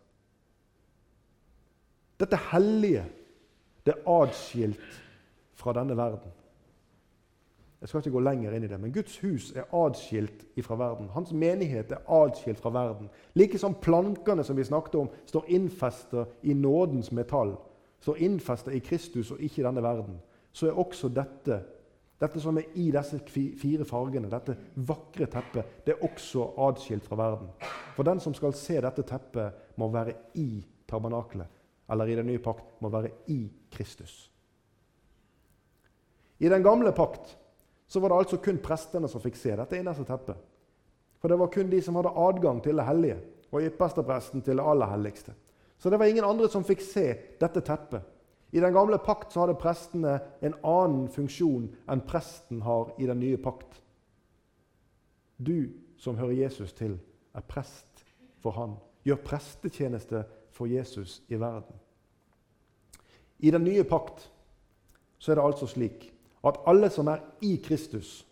Dette 2.20 2.38
hellige, 2.50 3.04
det 3.87 3.94
er 3.94 4.11
adskilt 4.11 4.98
fra 5.54 5.74
denne 5.76 5.96
verden. 5.96 6.35
Jeg 7.85 7.88
skal 7.88 8.01
ikke 8.01 8.14
gå 8.14 8.20
lenger 8.25 8.55
inn 8.57 8.64
i 8.64 8.68
det, 8.70 8.79
men 8.81 8.92
Guds 8.94 9.18
hus 9.20 9.51
er 9.53 9.66
adskilt 9.77 10.47
fra 10.64 10.79
verden. 10.81 11.11
Hans 11.12 11.35
menighet 11.37 11.90
er 11.92 12.07
adskilt 12.09 12.62
fra 12.64 12.70
verden. 12.73 13.11
Like 13.37 13.61
som 13.61 13.77
plankene 13.77 14.40
som 14.44 14.57
vi 14.57 14.64
snakket 14.64 14.97
om, 15.03 15.11
står 15.29 15.51
innfestet 15.53 16.49
i 16.49 16.57
nådens 16.57 17.12
metall, 17.12 17.53
står 18.01 18.23
innfestet 18.25 18.79
i 18.79 18.81
Kristus 18.81 19.35
og 19.37 19.44
ikke 19.44 19.61
i 19.61 19.66
denne 19.66 19.85
verden, 19.85 20.16
så 20.49 20.70
er 20.70 20.81
også 20.81 21.12
dette 21.12 21.61
dette 22.25 22.40
som 22.40 22.57
er 22.57 22.73
i 22.81 22.88
disse 22.94 23.20
fire 23.61 23.85
fargene, 23.85 24.33
dette 24.33 24.57
vakre 24.88 25.29
teppet, 25.29 25.85
det 25.85 25.92
er 25.92 26.09
også 26.09 26.55
adskilt 26.70 27.05
fra 27.05 27.20
verden. 27.20 27.53
For 27.99 28.09
den 28.09 28.23
som 28.23 28.33
skal 28.33 28.57
se 28.57 28.81
dette 28.81 29.05
teppet, 29.05 29.61
må 29.77 29.90
være 29.92 30.16
i 30.40 30.64
tabernaklet, 30.88 31.53
eller 31.92 32.09
i 32.09 32.16
den 32.16 32.33
nye 32.33 32.40
pakt, 32.40 32.79
må 32.81 32.88
være 32.88 33.12
i 33.29 33.42
Kristus. 33.77 34.31
I 36.40 36.49
den 36.49 36.64
gamle 36.64 36.97
pakt 36.97 37.37
så 37.94 38.00
var 38.00 38.11
det 38.11 38.16
altså 38.24 38.40
kun 38.42 38.57
prestene 38.59 39.07
som 39.07 39.22
fikk 39.22 39.37
se 39.38 39.52
dette 39.54 39.78
innerste 39.78 40.02
teppet. 40.09 40.38
For 41.22 41.30
det 41.30 41.37
var 41.38 41.52
kun 41.54 41.68
de 41.70 41.78
som 41.83 41.94
hadde 41.94 42.11
adgang 42.18 42.59
til 42.62 42.80
det 42.80 42.87
hellige, 42.88 43.20
og 43.54 43.62
ypperstepresten 43.62 44.42
til 44.42 44.59
det 44.59 44.64
aller 44.66 44.90
helligste. 44.90 45.30
Så 45.78 45.90
det 45.90 46.00
var 46.02 46.11
ingen 46.11 46.26
andre 46.26 46.48
som 46.50 46.66
fikk 46.66 46.83
se 46.83 47.04
dette 47.38 47.62
teppet. 47.62 48.02
I 48.50 48.59
den 48.59 48.74
gamle 48.74 48.98
pakt 48.98 49.30
så 49.30 49.44
hadde 49.44 49.54
prestene 49.62 50.16
en 50.42 50.57
annen 50.66 51.07
funksjon 51.14 51.68
enn 51.90 52.02
presten 52.07 52.64
har 52.66 52.90
i 52.98 53.07
den 53.07 53.22
nye 53.22 53.38
pakt. 53.38 53.78
Du 55.38 55.70
som 55.98 56.18
hører 56.18 56.35
Jesus 56.42 56.74
til, 56.74 56.96
er 57.30 57.46
prest 57.46 58.02
for 58.42 58.59
han. 58.59 58.74
Gjør 59.07 59.22
prestetjeneste 59.22 60.24
for 60.50 60.66
Jesus 60.66 61.20
i 61.30 61.38
verden. 61.38 61.78
I 63.38 63.54
den 63.54 63.62
nye 63.70 63.87
pakt 63.87 64.26
så 65.18 65.30
er 65.30 65.38
det 65.38 65.46
altså 65.46 65.70
slik 65.70 66.11
at 66.44 66.61
alle 66.68 66.90
som 66.92 67.09
er 67.09 67.22
i 67.44 67.57
Kristus, 67.64 68.22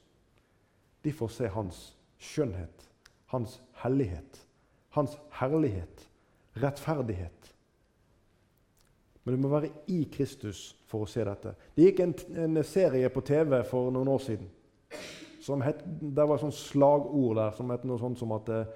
de 1.03 1.13
får 1.13 1.31
se 1.35 1.49
hans 1.51 1.79
skjønnhet, 2.23 2.89
hans 3.33 3.57
hellighet, 3.83 4.43
hans 4.95 5.17
herlighet, 5.39 6.09
rettferdighet 6.63 7.53
men 9.25 9.35
du 9.35 9.43
må 9.43 9.53
være 9.53 9.71
i 9.93 10.03
Kristus 10.11 10.73
for 10.91 11.05
å 11.05 11.11
se 11.11 11.23
dette. 11.27 11.55
Det 11.77 11.87
gikk 11.87 12.01
en, 12.03 12.15
en 12.43 12.63
serie 12.67 13.11
på 13.13 13.23
TV 13.27 13.61
for 13.69 13.93
noen 13.95 14.11
år 14.11 14.23
siden. 14.25 14.49
Som 15.43 15.63
het, 15.63 15.83
der 15.87 16.27
var 16.27 16.43
sånn 16.43 16.55
slagord 16.55 17.39
der 17.39 17.55
som 17.55 17.71
het 17.75 17.87
noe 17.87 18.01
sånt 18.03 18.19
som 18.19 18.35
at 18.35 18.51
eh, 18.51 18.73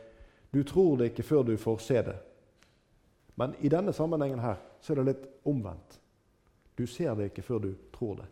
du 0.55 0.63
tror 0.67 1.01
det 1.01 1.11
ikke 1.11 1.27
før 1.27 1.45
du 1.47 1.55
får 1.59 1.83
se 1.83 2.03
det. 2.07 2.17
Men 3.37 3.55
i 3.61 3.71
denne 3.71 3.95
sammenhengen 3.95 4.43
her 4.43 4.63
så 4.83 4.95
er 4.95 5.01
det 5.01 5.09
litt 5.11 5.27
omvendt. 5.47 5.99
Du 6.79 6.87
ser 6.91 7.15
det 7.19 7.31
ikke 7.31 7.45
før 7.47 7.67
du 7.67 7.71
tror 7.95 8.21
det. 8.23 8.31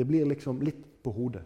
Det 0.00 0.06
blir 0.08 0.24
liksom 0.24 0.62
litt 0.64 0.80
på 1.04 1.12
hodet. 1.12 1.42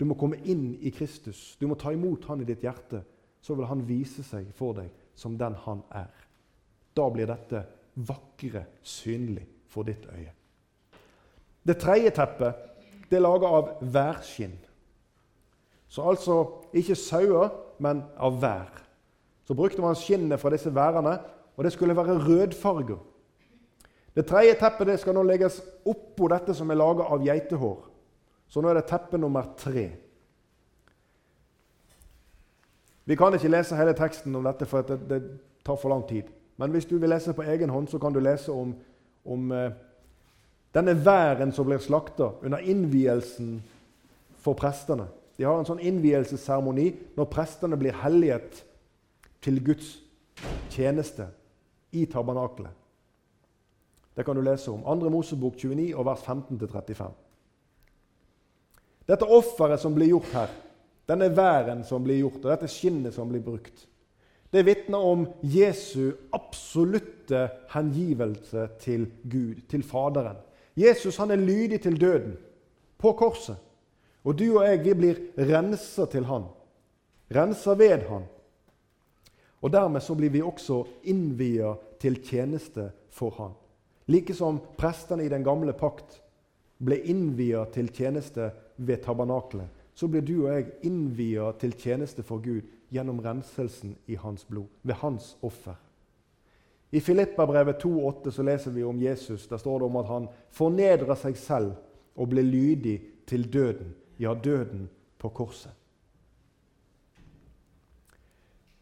Du 0.00 0.06
må 0.08 0.16
komme 0.16 0.38
inn 0.48 0.78
i 0.80 0.88
Kristus. 0.96 1.58
Du 1.60 1.66
må 1.68 1.76
ta 1.76 1.92
imot 1.92 2.24
Han 2.24 2.40
i 2.40 2.46
ditt 2.48 2.62
hjerte. 2.64 3.02
Så 3.44 3.52
vil 3.52 3.68
Han 3.68 3.82
vise 3.84 4.24
seg 4.24 4.46
for 4.56 4.78
deg 4.78 4.88
som 5.12 5.36
den 5.36 5.58
Han 5.66 5.82
er. 5.92 6.08
Da 6.96 7.04
blir 7.12 7.28
dette 7.28 7.60
vakre 8.08 8.64
synlig 8.80 9.44
for 9.68 9.84
ditt 9.84 10.06
øye. 10.08 10.32
Det 11.68 11.76
tredje 11.82 12.14
teppet 12.16 12.64
det 13.10 13.18
er 13.18 13.26
laga 13.26 13.52
av 13.58 13.68
værskinn. 13.92 14.56
Så 15.84 16.08
altså 16.08 16.38
ikke 16.72 16.96
sauer, 16.96 17.52
men 17.76 18.00
av 18.16 18.40
vær. 18.40 18.72
Så 19.44 19.52
brukte 19.58 19.84
man 19.84 20.00
skinnet 20.00 20.40
fra 20.40 20.54
disse 20.54 20.72
værene, 20.72 21.18
og 21.56 21.64
det 21.64 21.74
skulle 21.76 21.96
være 21.96 22.16
rødfarger. 22.24 23.04
Det 24.14 24.26
tredje 24.26 24.56
teppet 24.58 24.88
det 24.90 24.98
skal 25.00 25.14
nå 25.14 25.22
legges 25.26 25.60
oppå 25.86 26.28
dette 26.32 26.54
som 26.56 26.70
er 26.70 26.78
laga 26.80 27.06
av 27.14 27.22
geitehår. 27.24 27.78
Så 28.50 28.62
nå 28.62 28.70
er 28.70 28.80
det 28.80 28.88
teppe 28.90 29.18
nummer 29.18 29.52
tre. 29.58 29.86
Vi 33.06 33.16
kan 33.18 33.34
ikke 33.34 33.50
lese 33.50 33.78
hele 33.78 33.94
teksten 33.98 34.34
om 34.36 34.46
dette, 34.46 34.66
for 34.70 34.86
det, 34.86 34.98
det 35.10 35.20
tar 35.66 35.78
for 35.78 35.90
lang 35.92 36.02
tid. 36.08 36.28
Men 36.58 36.74
hvis 36.74 36.86
du 36.86 36.96
vil 36.98 37.10
lese 37.10 37.34
på 37.34 37.46
egen 37.46 37.70
hånd, 37.70 37.88
så 37.88 37.98
kan 37.98 38.12
du 38.12 38.20
lese 38.20 38.52
om, 38.52 38.74
om 39.24 39.52
eh, 39.54 39.70
denne 40.74 40.94
væren 41.04 41.54
som 41.54 41.66
blir 41.66 41.82
slakta 41.82 42.32
under 42.42 42.58
innvielsen 42.58 43.56
for 44.42 44.58
prestene. 44.58 45.06
De 45.38 45.46
har 45.48 45.56
en 45.56 45.66
sånn 45.66 45.80
innvielsesseremoni 45.80 46.90
når 47.16 47.30
prestene 47.32 47.78
blir 47.80 47.96
helliget 48.02 48.60
til 49.40 49.62
Guds 49.64 49.94
tjeneste 50.70 51.30
i 51.96 52.04
tabernakelet. 52.10 52.79
Det 54.16 54.24
kan 54.24 54.36
du 54.36 54.42
lese 54.42 54.70
om. 54.70 54.82
2. 54.82 55.10
Mosebok 55.10 55.56
29, 55.56 55.94
og 55.96 56.06
vers 56.06 56.24
15-35. 56.26 57.10
Dette 59.10 59.26
offeret 59.26 59.80
som 59.82 59.94
blir 59.94 60.12
gjort 60.12 60.34
her, 60.34 60.50
denne 61.08 61.30
væren 61.34 61.84
som 61.86 62.04
blir 62.04 62.20
gjort, 62.20 62.42
og 62.44 62.50
dette 62.52 62.70
skinnet 62.70 63.14
som 63.14 63.30
blir 63.30 63.42
brukt, 63.42 63.86
det 64.50 64.66
vitner 64.66 64.98
om 64.98 65.28
Jesu 65.46 66.12
absolutte 66.34 67.48
hengivelse 67.70 68.66
til 68.82 69.06
Gud, 69.22 69.62
til 69.70 69.82
Faderen. 69.86 70.38
Jesus 70.76 71.16
han 71.16 71.30
er 71.30 71.36
lydig 71.38 71.80
til 71.82 72.00
døden 72.00 72.34
på 72.98 73.12
korset. 73.12 73.56
Og 74.24 74.38
du 74.38 74.58
og 74.58 74.66
jeg 74.66 74.82
vi 74.84 74.94
blir 74.94 75.20
rensa 75.38 76.04
til 76.10 76.26
han. 76.28 76.50
Rensa 77.30 77.74
ved 77.78 78.08
han. 78.08 78.26
Og 79.62 79.72
dermed 79.72 80.00
så 80.00 80.14
blir 80.14 80.30
vi 80.30 80.42
også 80.42 80.82
innvia 81.04 81.74
til 82.00 82.18
tjeneste 82.24 82.90
for 83.10 83.30
han. 83.38 83.54
Like 84.10 84.34
som 84.34 84.58
prestene 84.76 85.22
i 85.22 85.30
den 85.30 85.44
gamle 85.46 85.72
pakt 85.78 86.16
ble 86.82 86.96
innvia 87.12 87.62
til 87.70 87.92
tjeneste 87.94 88.48
ved 88.76 89.04
tabernaklet, 89.04 89.68
så 89.94 90.08
blir 90.08 90.24
du 90.24 90.34
og 90.40 90.54
jeg 90.54 90.70
innvia 90.88 91.50
til 91.60 91.76
tjeneste 91.78 92.24
for 92.26 92.42
Gud 92.42 92.66
gjennom 92.90 93.20
renselsen 93.22 93.94
i 94.10 94.16
hans 94.18 94.46
blod, 94.48 94.66
ved 94.82 94.98
hans 95.02 95.36
offer. 95.46 95.76
I 96.90 96.98
Filippa-brevet 97.00 97.84
2,8 97.84 98.32
så 98.34 98.42
leser 98.42 98.74
vi 98.74 98.82
om 98.82 98.98
Jesus. 98.98 99.46
Der 99.46 99.60
står 99.62 99.78
det 99.78 99.86
om 99.86 99.98
at 100.00 100.08
han 100.10 100.28
fornedrer 100.50 101.14
seg 101.14 101.36
selv 101.38 101.76
og 102.18 102.32
ble 102.32 102.42
lydig 102.42 102.96
til 103.30 103.46
døden, 103.52 103.92
ja, 104.18 104.34
døden 104.34 104.88
på 105.18 105.30
korset. 105.30 105.70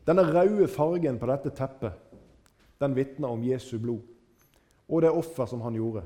Denne 0.09 0.25
røde 0.25 0.71
fargen 0.73 1.19
på 1.21 1.29
dette 1.29 1.53
teppet 1.53 2.07
den 2.81 2.95
vitner 2.97 3.29
om 3.29 3.43
Jesu 3.45 3.77
blod 3.83 4.07
og 4.89 5.03
det 5.03 5.11
offer 5.11 5.47
som 5.47 5.61
han 5.61 5.77
gjorde. 5.77 6.03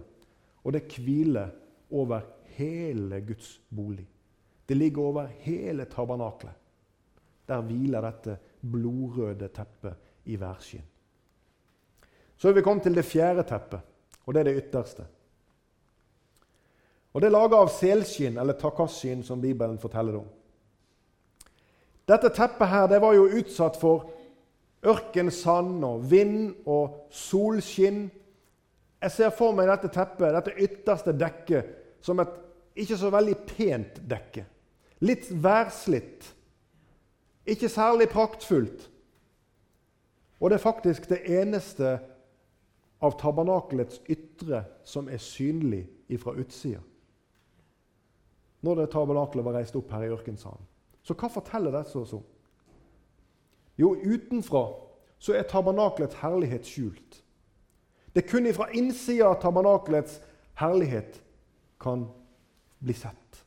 Og 0.64 0.72
det 0.72 0.86
hviler 0.98 1.50
over 1.90 2.20
hele 2.56 3.20
Guds 3.26 3.60
bolig. 3.70 4.06
Det 4.68 4.76
ligger 4.76 5.02
over 5.02 5.26
hele 5.26 5.84
tabernaklet. 5.84 6.52
Der 7.48 7.60
hviler 7.60 8.00
dette 8.00 8.38
blodrøde 8.60 9.48
teppet 9.48 9.94
i 10.24 10.38
værskinn. 10.40 10.84
Så 12.36 12.48
er 12.48 12.52
vi 12.52 12.62
kommet 12.62 12.82
til 12.82 12.94
det 12.94 13.04
fjerde 13.06 13.42
teppet, 13.46 13.80
og 14.26 14.34
det 14.34 14.40
er 14.40 14.44
det 14.44 14.62
ytterste. 14.64 15.04
Og 17.12 17.20
Det 17.20 17.28
er 17.28 17.34
laga 17.34 17.58
av 17.60 17.68
selskinn, 17.68 18.38
eller 18.40 18.56
takasskinn, 18.56 19.22
som 19.22 19.40
Bibelen 19.40 19.78
forteller 19.78 20.16
om. 20.16 20.28
Dette 22.08 22.32
teppet 22.32 22.68
her, 22.68 22.86
det 22.88 23.00
var 23.02 23.14
jo 23.14 23.28
utsatt 23.28 23.76
for 23.78 24.08
ørkensand 24.82 25.84
og 25.84 26.10
vind 26.10 26.54
og 26.66 27.06
solskinn. 27.10 28.06
Jeg 29.02 29.10
ser 29.10 29.34
for 29.34 29.54
meg 29.56 29.66
dette 29.66 29.90
teppet, 29.90 30.30
dette 30.34 30.54
ytterste 30.62 31.14
dekket, 31.18 31.72
som 32.04 32.20
et 32.22 32.38
ikke 32.82 32.96
så 32.96 33.10
veldig 33.12 33.34
pent 33.48 33.98
dekke. 34.08 34.46
Litt 35.02 35.28
værslitt. 35.42 36.28
Ikke 37.50 37.68
særlig 37.68 38.08
praktfullt. 38.12 38.86
Og 40.40 40.50
det 40.50 40.56
er 40.56 40.62
faktisk 40.62 41.08
det 41.10 41.20
eneste 41.30 41.96
av 43.02 43.16
tabernakelets 43.18 44.00
ytre 44.10 44.62
som 44.86 45.10
er 45.10 45.20
synlig 45.22 45.84
fra 46.22 46.34
utsida. 46.38 46.80
Når 48.62 48.78
det 48.78 48.90
tabernakelet 48.92 49.46
var 49.46 49.56
reist 49.58 49.76
opp 49.78 49.90
her 49.90 50.06
i 50.06 50.12
ørkensalen. 50.14 50.62
Så 51.02 51.16
hva 51.18 51.30
forteller 51.32 51.74
dette 51.74 51.98
oss 51.98 52.12
om? 52.14 52.22
Jo, 53.80 53.94
utenfra 53.96 54.68
så 55.22 55.34
er 55.34 55.48
tabernakelets 55.50 56.20
herlighet 56.20 56.68
skjult. 56.68 57.22
Det 58.12 58.24
er 58.24 58.28
kun 58.28 58.46
ifra 58.46 58.68
innsida 58.76 59.30
av 59.30 59.40
tabernakelets 59.40 60.20
herlighet 60.60 61.20
kan 61.80 62.06
bli 62.78 62.94
sett. 62.94 63.44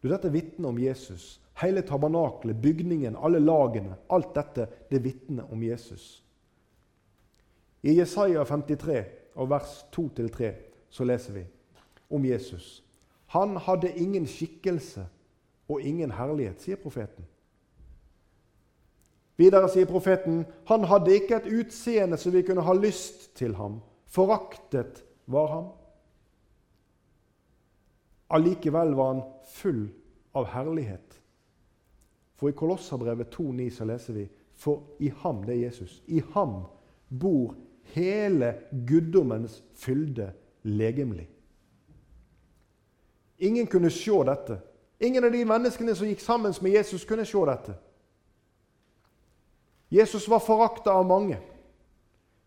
Du, 0.00 0.08
Dette 0.08 0.30
vitner 0.30 0.68
om 0.68 0.78
Jesus 0.78 1.40
Hele 1.54 1.82
tabernakelet, 1.82 2.56
bygningen, 2.56 3.16
alle 3.16 3.38
lagene, 3.38 3.94
alt 4.10 4.32
dette 4.34 4.66
det 4.90 4.98
vitner 5.04 5.52
om 5.52 5.62
Jesus. 5.62 6.22
I 7.82 7.94
Jesaja 7.94 8.42
53, 8.44 9.04
og 9.38 9.50
vers 9.50 9.76
2-3, 9.94 10.50
så 10.90 11.06
leser 11.06 11.36
vi 11.36 11.44
om 12.10 12.26
Jesus. 12.26 12.82
Han 13.26 13.56
hadde 13.56 13.92
ingen 13.94 14.26
skikkelse 14.26 15.06
og 15.68 15.82
ingen 15.82 16.10
herlighet, 16.10 16.62
sier 16.62 16.80
profeten. 16.80 17.26
Videre 19.36 19.68
sier 19.68 19.88
profeten 19.90 20.44
han 20.68 20.84
hadde 20.86 21.14
ikke 21.14 21.40
et 21.40 21.50
utseende 21.50 22.18
så 22.20 22.30
vi 22.30 22.44
kunne 22.46 22.62
ha 22.62 22.74
lyst 22.78 23.32
til 23.38 23.56
ham. 23.58 23.80
Foraktet 24.06 25.02
var 25.26 25.50
han. 25.50 25.66
Allikevel 28.30 28.94
var 28.94 29.12
han 29.12 29.22
full 29.50 29.88
av 30.34 30.46
herlighet. 30.54 31.20
For 32.34 32.50
i 32.50 32.56
Kolosserbrevet 32.56 33.34
2,9 33.34 33.68
så 33.74 33.86
leser 33.88 34.18
vi 34.18 34.28
For 34.54 34.82
i 35.02 35.10
ham, 35.22 35.42
det 35.42 35.56
er 35.56 35.64
Jesus, 35.66 36.02
i 36.06 36.22
ham 36.34 36.62
bor 37.10 37.56
hele 37.94 38.54
guddommens 38.86 39.62
fylde 39.74 40.32
legemlig. 40.62 41.28
Ingen 43.38 43.66
kunne 43.66 43.90
se 43.90 44.22
dette. 44.26 44.60
Ingen 45.00 45.24
av 45.24 45.32
de 45.32 45.42
menneskene 45.44 45.94
som 45.94 46.06
gikk 46.06 46.22
sammen 46.22 46.54
med 46.62 46.70
Jesus, 46.70 47.04
kunne 47.04 47.26
se 47.26 47.42
dette. 47.48 47.74
Jesus 49.88 50.28
var 50.28 50.42
forakta 50.42 50.92
av 50.92 51.06
mange. 51.06 51.38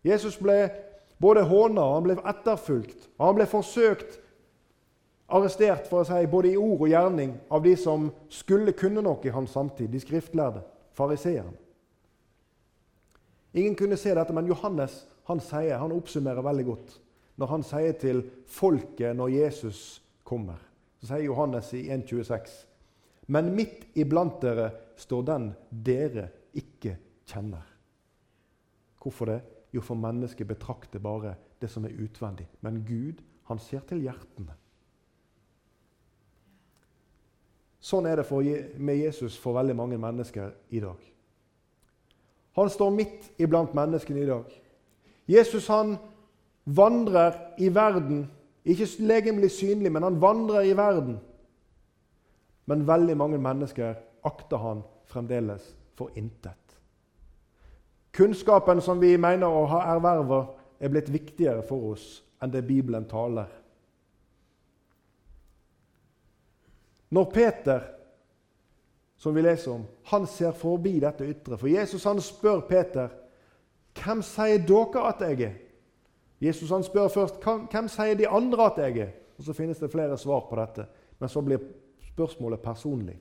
Jesus 0.02 0.38
ble 0.38 0.68
både 1.18 1.42
håna 1.48 1.84
han 1.94 2.06
ble 2.06 2.16
etterfulgt. 2.22 3.08
og 3.18 3.26
Han 3.26 3.38
ble 3.38 3.46
forsøkt 3.50 4.18
arrestert 5.28 5.88
for 5.90 6.02
å 6.02 6.08
si, 6.08 6.26
både 6.30 6.52
i 6.52 6.58
ord 6.58 6.86
og 6.86 6.90
gjerning 6.90 7.34
av 7.52 7.64
de 7.64 7.74
som 7.76 8.08
skulle 8.32 8.72
kunne 8.76 9.04
noe 9.04 9.20
i 9.26 9.34
hans 9.34 9.52
samtid, 9.52 9.90
de 9.92 10.00
skriftlærde, 10.00 10.62
fariseerne. 10.96 11.56
Ingen 13.58 13.76
kunne 13.76 13.96
se 13.96 14.12
dette, 14.14 14.34
men 14.36 14.48
Johannes 14.48 15.02
han, 15.28 15.40
sier, 15.44 15.76
han 15.80 15.92
oppsummerer 15.92 16.44
veldig 16.44 16.64
godt 16.68 16.96
når 17.38 17.50
han 17.52 17.64
sier 17.66 17.94
til 18.00 18.22
folket 18.50 19.16
når 19.16 19.30
Jesus 19.30 20.00
kommer. 20.26 20.58
Så 20.98 21.12
sier 21.12 21.28
Johannes 21.28 21.68
i 21.76 21.84
1,26.: 21.94 22.48
Men 23.30 23.52
midt 23.54 23.86
iblant 23.94 24.40
dere 24.42 24.70
står 24.98 25.22
den 25.28 25.52
dere 25.70 26.28
ikke 26.58 26.96
kjenner. 27.28 27.64
Hvorfor 29.02 29.30
det? 29.30 29.40
Jo, 29.72 29.82
for 29.84 30.00
mennesket 30.00 30.48
betrakter 30.48 31.02
bare 31.02 31.34
det 31.60 31.70
som 31.70 31.84
er 31.84 31.96
utvendig. 32.00 32.48
Men 32.60 32.84
Gud, 32.88 33.20
han 33.48 33.60
ser 33.60 33.84
til 33.88 34.00
hjertene. 34.06 34.54
Sånn 37.80 38.08
er 38.10 38.18
det 38.18 38.26
for, 38.26 38.44
med 38.76 38.98
Jesus 38.98 39.36
for 39.38 39.56
veldig 39.56 39.76
mange 39.76 39.98
mennesker 40.00 40.50
i 40.74 40.80
dag. 40.82 40.98
Han 42.58 42.70
står 42.72 42.90
midt 42.90 43.28
iblant 43.38 43.74
menneskene 43.76 44.24
i 44.24 44.28
dag. 44.28 44.50
Jesus 45.28 45.68
han 45.70 45.94
vandrer 46.64 47.36
i 47.62 47.68
verden, 47.72 48.26
ikke 48.64 48.88
legemlig 49.06 49.50
synlig, 49.54 49.92
men 49.92 50.04
han 50.04 50.18
vandrer 50.20 50.66
i 50.66 50.74
verden. 50.76 51.20
Men 52.68 52.86
veldig 52.88 53.16
mange 53.16 53.38
mennesker 53.40 53.94
akter 54.26 54.60
han 54.60 54.82
fremdeles 55.08 55.70
for 55.96 56.12
intet. 56.16 56.67
Kunnskapen 58.12 58.80
som 58.80 59.00
vi 59.00 59.16
mener 59.20 59.46
å 59.46 59.66
ha 59.70 59.84
erverva, 59.94 60.46
er 60.80 60.92
blitt 60.92 61.10
viktigere 61.10 61.62
for 61.66 61.92
oss 61.92 62.06
enn 62.42 62.52
det 62.52 62.62
Bibelen 62.66 63.06
taler. 63.10 63.48
Når 67.10 67.24
Peter, 67.32 67.86
som 69.18 69.34
vi 69.34 69.42
leser 69.42 69.72
om, 69.72 69.86
han 70.12 70.26
ser 70.30 70.52
forbi 70.54 70.98
dette 71.00 71.26
ytre 71.26 71.56
For 71.58 71.70
Jesus 71.70 72.04
han 72.06 72.20
spør 72.22 72.60
Peter 72.68 73.08
hvem 73.98 74.20
sier 74.22 74.60
dere 74.62 75.06
at 75.08 75.24
jeg 75.24 75.40
er. 75.48 75.56
Jesus 76.38 76.70
han 76.70 76.84
spør 76.86 77.08
først 77.10 77.40
hvem 77.42 77.88
sier 77.90 78.14
de 78.18 78.28
andre 78.28 78.68
at 78.68 78.78
jeg 78.84 79.00
er. 79.06 79.16
Og 79.38 79.44
Så 79.44 79.54
finnes 79.54 79.78
det 79.78 79.90
flere 79.90 80.18
svar 80.18 80.46
på 80.50 80.56
dette, 80.58 80.86
men 81.18 81.28
så 81.28 81.40
blir 81.42 81.62
spørsmålet 82.12 82.62
personlig. 82.62 83.18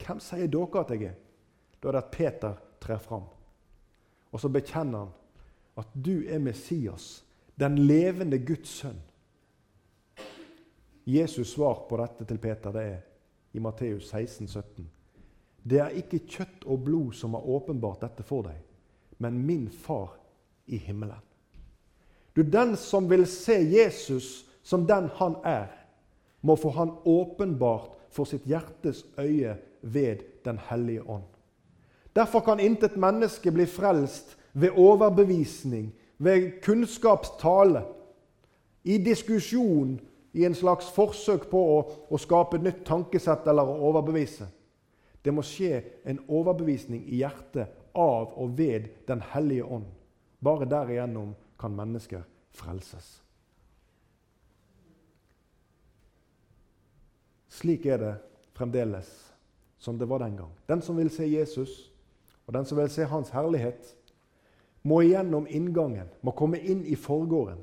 Hvem 0.00 0.20
sier 0.20 0.48
dere 0.48 0.80
at 0.80 0.90
jeg 0.90 1.04
er? 1.10 1.14
Da 1.80 1.88
er 1.88 1.92
det 1.92 2.02
at 2.04 2.10
Peter 2.10 2.56
trer 2.80 2.98
fram. 2.98 3.24
Og 4.30 4.40
så 4.40 4.48
bekjenner 4.48 4.98
han 4.98 5.16
at 5.80 5.94
du 5.94 6.26
er 6.28 6.38
Messias, 6.42 7.24
den 7.60 7.78
levende 7.78 8.38
Guds 8.38 8.68
sønn. 8.68 9.00
Jesus' 11.06 11.54
svar 11.54 11.86
på 11.88 11.98
dette 12.00 12.26
til 12.28 12.38
Peter 12.38 12.74
det 12.74 12.82
er 12.82 12.98
i 13.52 13.62
Matteus 13.62 14.10
16, 14.10 14.48
17. 14.48 14.90
Det 15.62 15.80
er 15.80 15.96
ikke 15.96 16.22
kjøtt 16.28 16.64
og 16.66 16.84
blod 16.86 17.16
som 17.16 17.34
har 17.34 17.48
åpenbart 17.48 18.04
dette 18.04 18.24
for 18.24 18.46
deg, 18.46 18.60
men 19.18 19.40
min 19.46 19.66
far 19.70 20.14
i 20.66 20.78
himmelen. 20.78 21.18
Du, 22.36 22.42
Den 22.42 22.76
som 22.76 23.10
vil 23.10 23.26
se 23.26 23.58
Jesus 23.58 24.46
som 24.62 24.86
den 24.86 25.08
han 25.18 25.36
er, 25.44 25.68
må 26.40 26.56
få 26.56 26.70
han 26.70 26.94
åpenbart 27.04 27.96
for 28.10 28.24
sitt 28.24 28.46
hjertes 28.48 29.04
øye 29.18 29.56
ved 29.82 30.24
Den 30.44 30.58
hellige 30.70 31.02
ånd. 31.02 31.26
Derfor 32.16 32.40
kan 32.40 32.60
intet 32.60 32.96
menneske 32.96 33.52
bli 33.52 33.66
frelst 33.66 34.36
ved 34.52 34.70
overbevisning, 34.76 35.92
ved 36.18 36.60
kunnskapstale, 36.62 37.84
i 38.84 38.98
diskusjon 38.98 40.00
i 40.32 40.44
en 40.44 40.54
slags 40.54 40.88
forsøk 40.94 41.48
på 41.50 41.60
å, 41.60 41.78
å 42.10 42.18
skape 42.18 42.56
et 42.56 42.64
nytt 42.64 42.82
tankesett 42.86 43.46
eller 43.50 43.68
å 43.68 43.90
overbevise. 43.90 44.48
Det 45.22 45.32
må 45.34 45.44
skje 45.44 45.82
en 46.08 46.20
overbevisning 46.28 47.02
i 47.04 47.20
hjertet 47.20 47.76
av 47.94 48.32
og 48.40 48.54
ved 48.58 48.88
Den 49.06 49.20
hellige 49.32 49.64
ånd. 49.64 49.88
Bare 50.40 50.68
derigjennom 50.68 51.34
kan 51.60 51.74
mennesker 51.76 52.22
frelses. 52.56 53.18
Slik 57.50 57.84
er 57.86 57.98
det 58.00 58.14
fremdeles 58.56 59.10
som 59.80 59.98
det 59.98 60.08
var 60.08 60.22
den 60.22 60.38
gang. 60.38 60.52
Den 60.68 60.80
som 60.82 60.96
vil 60.96 61.10
se 61.12 61.26
Jesus, 61.28 61.90
og 62.50 62.54
den 62.54 62.64
som 62.66 62.80
vil 62.80 62.88
se 62.90 63.04
Hans 63.06 63.28
herlighet, 63.30 63.92
må 64.82 65.04
igjennom 65.04 65.44
inngangen, 65.46 66.08
må 66.18 66.32
komme 66.34 66.58
inn 66.58 66.80
i 66.82 66.96
forgården. 66.98 67.60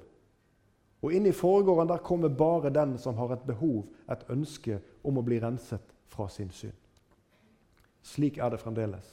Og 1.04 1.12
inn 1.12 1.28
i 1.28 1.34
forgården 1.36 1.90
der 1.90 2.00
kommer 2.06 2.32
bare 2.32 2.72
den 2.72 2.94
som 2.98 3.18
har 3.20 3.34
et 3.36 3.44
behov, 3.44 3.82
et 4.08 4.24
ønske 4.32 4.78
om 5.04 5.20
å 5.20 5.24
bli 5.28 5.42
renset 5.44 5.92
fra 6.08 6.30
sin 6.32 6.54
synd. 6.56 6.78
Slik 8.00 8.40
er 8.40 8.54
det 8.54 8.62
fremdeles. 8.62 9.10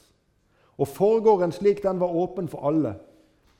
Og 0.78 0.86
forgården, 0.88 1.50
slik 1.50 1.82
den 1.82 1.98
var 1.98 2.14
åpen 2.22 2.46
for 2.48 2.68
alle, 2.70 2.94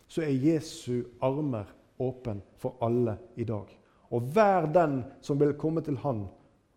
så 0.07 0.23
er 0.23 0.39
Jesu 0.39 1.03
armer 1.19 1.67
åpen 1.99 2.45
for 2.63 2.79
alle 2.79 3.17
i 3.35 3.45
dag. 3.49 3.67
Og 4.15 4.31
hver 4.31 4.71
den 4.71 5.01
som 5.19 5.41
vil 5.41 5.59
komme 5.59 5.83
til 5.83 5.99
Han 6.07 6.29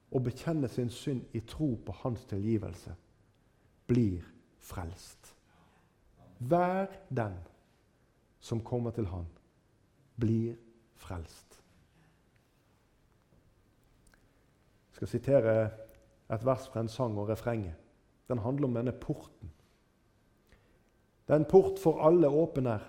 og 0.10 0.26
bekjenne 0.26 0.66
sin 0.68 0.90
synd 0.90 1.30
i 1.38 1.46
tro 1.46 1.76
på 1.86 1.94
Hans 2.02 2.26
tilgivelse, 2.26 2.96
blir 3.86 4.26
frelst. 4.58 5.27
Hver 6.40 6.88
den 7.10 7.38
som 8.40 8.64
kommer 8.64 8.92
til 8.92 9.08
Han, 9.10 9.26
blir 10.20 10.56
frelst. 10.96 11.62
Jeg 14.88 14.96
skal 14.96 15.08
sitere 15.08 15.56
et 16.34 16.46
vers 16.46 16.68
fra 16.70 16.82
en 16.82 16.90
sang 16.90 17.18
og 17.18 17.30
refrenget. 17.30 17.76
Den 18.28 18.42
handler 18.42 18.68
om 18.68 18.74
denne 18.74 18.92
porten. 18.92 19.52
Den 21.28 21.46
port 21.46 21.80
for 21.80 22.02
alle 22.08 22.28
åpen 22.28 22.66
er, 22.66 22.84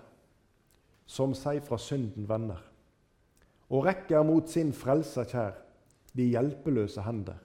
som 1.05 1.33
seg 1.33 1.61
fra 1.65 1.77
synden 1.81 2.27
vender, 2.29 2.59
og 3.69 3.85
rekker 3.85 4.23
mot 4.23 4.49
sin 4.49 4.71
frelser 4.73 5.27
kjær 5.29 5.57
de 6.17 6.29
hjelpeløse 6.31 7.01
hender. 7.01 7.37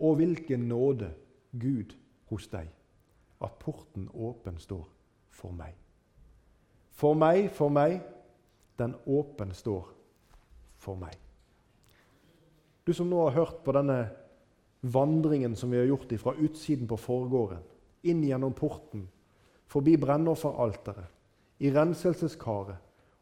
Og 0.00 0.16
hvilken 0.16 0.68
nåde, 0.70 1.12
Gud, 1.52 1.94
hos 2.30 2.48
deg, 2.48 2.70
at 3.40 3.58
porten 3.62 4.08
åpen 4.14 4.58
står 4.60 4.84
for 5.32 5.54
meg. 5.56 5.74
For 6.92 7.16
meg, 7.16 7.48
for 7.56 7.72
meg, 7.72 8.00
den 8.80 8.94
åpen 9.08 9.54
står 9.56 9.88
for 10.80 11.00
meg. 11.00 11.16
Du 12.84 12.92
som 12.96 13.08
nå 13.08 13.20
har 13.26 13.36
hørt 13.36 13.62
på 13.64 13.72
denne 13.76 14.02
vandringen 14.80 15.56
som 15.56 15.72
vi 15.72 15.80
har 15.80 15.88
gjort 15.88 16.12
fra 16.20 16.34
utsiden 16.36 16.88
på 16.88 16.98
forgården, 17.00 17.64
inn 18.08 18.22
gjennom 18.24 18.54
porten, 18.56 19.06
forbi 19.68 19.96
brennofferalteret, 20.00 21.08
i 21.60 21.68
renselseskaret, 21.72 22.78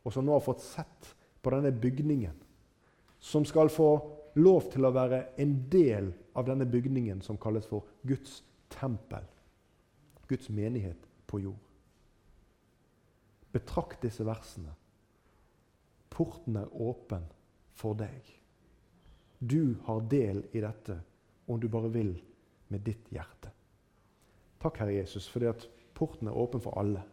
og 0.07 0.15
som 0.15 0.25
nå 0.25 0.37
har 0.37 0.45
fått 0.45 0.63
sett 0.63 1.09
på 1.43 1.51
denne 1.51 1.73
bygningen, 1.75 2.37
som 3.19 3.45
skal 3.47 3.71
få 3.71 3.91
lov 4.39 4.69
til 4.73 4.87
å 4.87 4.95
være 4.95 5.25
en 5.43 5.57
del 5.71 6.13
av 6.39 6.47
denne 6.47 6.67
bygningen 6.71 7.23
som 7.27 7.39
kalles 7.43 7.67
for 7.67 7.89
Guds 8.07 8.41
tempel, 8.71 9.27
Guds 10.29 10.49
menighet 10.49 11.09
på 11.27 11.41
jord. 11.41 11.65
Betrakt 13.53 14.03
disse 14.05 14.27
versene 14.29 14.75
Porten 16.09 16.57
er 16.59 16.71
åpen 16.75 17.29
for 17.79 17.95
deg. 17.95 18.25
Du 19.39 19.77
har 19.87 20.01
del 20.11 20.43
i 20.51 20.63
dette 20.65 20.97
om 21.47 21.61
du 21.63 21.69
bare 21.71 21.93
vil 21.95 22.17
med 22.73 22.83
ditt 22.83 23.07
hjerte. 23.15 23.53
Takk, 24.59 24.81
Herre 24.83 24.97
Jesus, 24.97 25.29
fordi 25.31 25.47
at 25.53 25.69
porten 25.95 26.29
er 26.29 26.37
åpen 26.37 26.63
for 26.65 26.75
alle. 26.81 27.05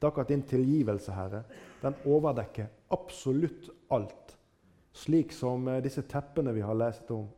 Takk 0.00 0.22
at 0.22 0.32
din 0.32 0.44
tilgivelse, 0.48 1.12
Herre, 1.12 1.42
den 1.82 1.96
overdekker 2.08 2.70
absolutt 2.96 3.68
alt. 3.92 4.34
Slik 4.94 5.34
som 5.36 5.68
eh, 5.68 5.82
disse 5.84 6.06
teppene 6.08 6.54
vi 6.56 6.64
har 6.64 6.76
lest 6.78 7.10
om, 7.12 7.28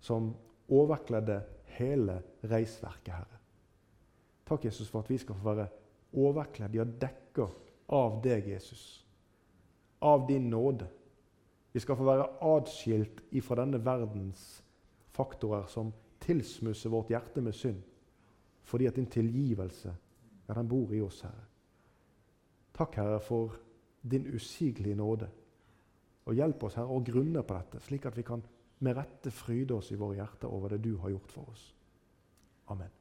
som 0.00 0.32
overkledde 0.72 1.42
hele 1.76 2.20
reisverket, 2.48 3.12
Herre. 3.12 3.39
Takk, 4.50 4.66
Jesus, 4.66 4.90
for 4.90 5.04
at 5.04 5.10
vi 5.10 5.18
skal 5.22 5.38
få 5.38 5.52
være 5.54 5.68
overkledd, 6.18 6.74
ja, 6.74 6.84
dekka 6.84 7.46
av 7.94 8.18
deg, 8.24 8.50
Jesus 8.50 9.00
av 10.00 10.26
din 10.26 10.50
nåde, 10.50 10.86
Vi 11.72 11.80
skal 11.80 11.94
få 11.96 12.02
være 12.02 12.24
atskilt 12.42 13.20
ifra 13.30 13.60
denne 13.60 13.78
verdens 13.78 14.40
faktorer 15.14 15.68
som 15.70 15.92
tilsmusser 16.18 16.90
vårt 16.90 17.12
hjerte 17.12 17.40
med 17.40 17.54
synd. 17.54 17.78
Fordi 18.66 18.88
at 18.90 18.96
din 18.96 19.06
tilgivelse 19.06 19.92
ja, 20.48 20.54
den 20.54 20.68
bor 20.68 20.90
i 20.90 21.00
oss, 21.00 21.20
Herre. 21.22 21.46
Takk, 22.74 22.96
Herre, 22.98 23.20
for 23.20 23.54
din 24.02 24.26
usigelige 24.34 24.98
nåde. 24.98 25.30
Og 26.26 26.34
hjelp 26.34 26.64
oss, 26.66 26.74
Herre, 26.74 26.90
å 26.90 27.04
grunne 27.06 27.46
på 27.46 27.54
dette, 27.54 27.86
slik 27.86 28.10
at 28.10 28.18
vi 28.18 28.26
kan 28.26 28.42
med 28.80 28.98
rette 28.98 29.30
fryde 29.30 29.78
oss 29.78 29.92
i 29.94 30.00
våre 30.00 30.18
hjerter 30.18 30.50
over 30.50 30.74
det 30.74 30.82
du 30.82 30.96
har 30.98 31.14
gjort 31.14 31.36
for 31.38 31.54
oss. 31.54 31.68
Amen. 32.66 32.99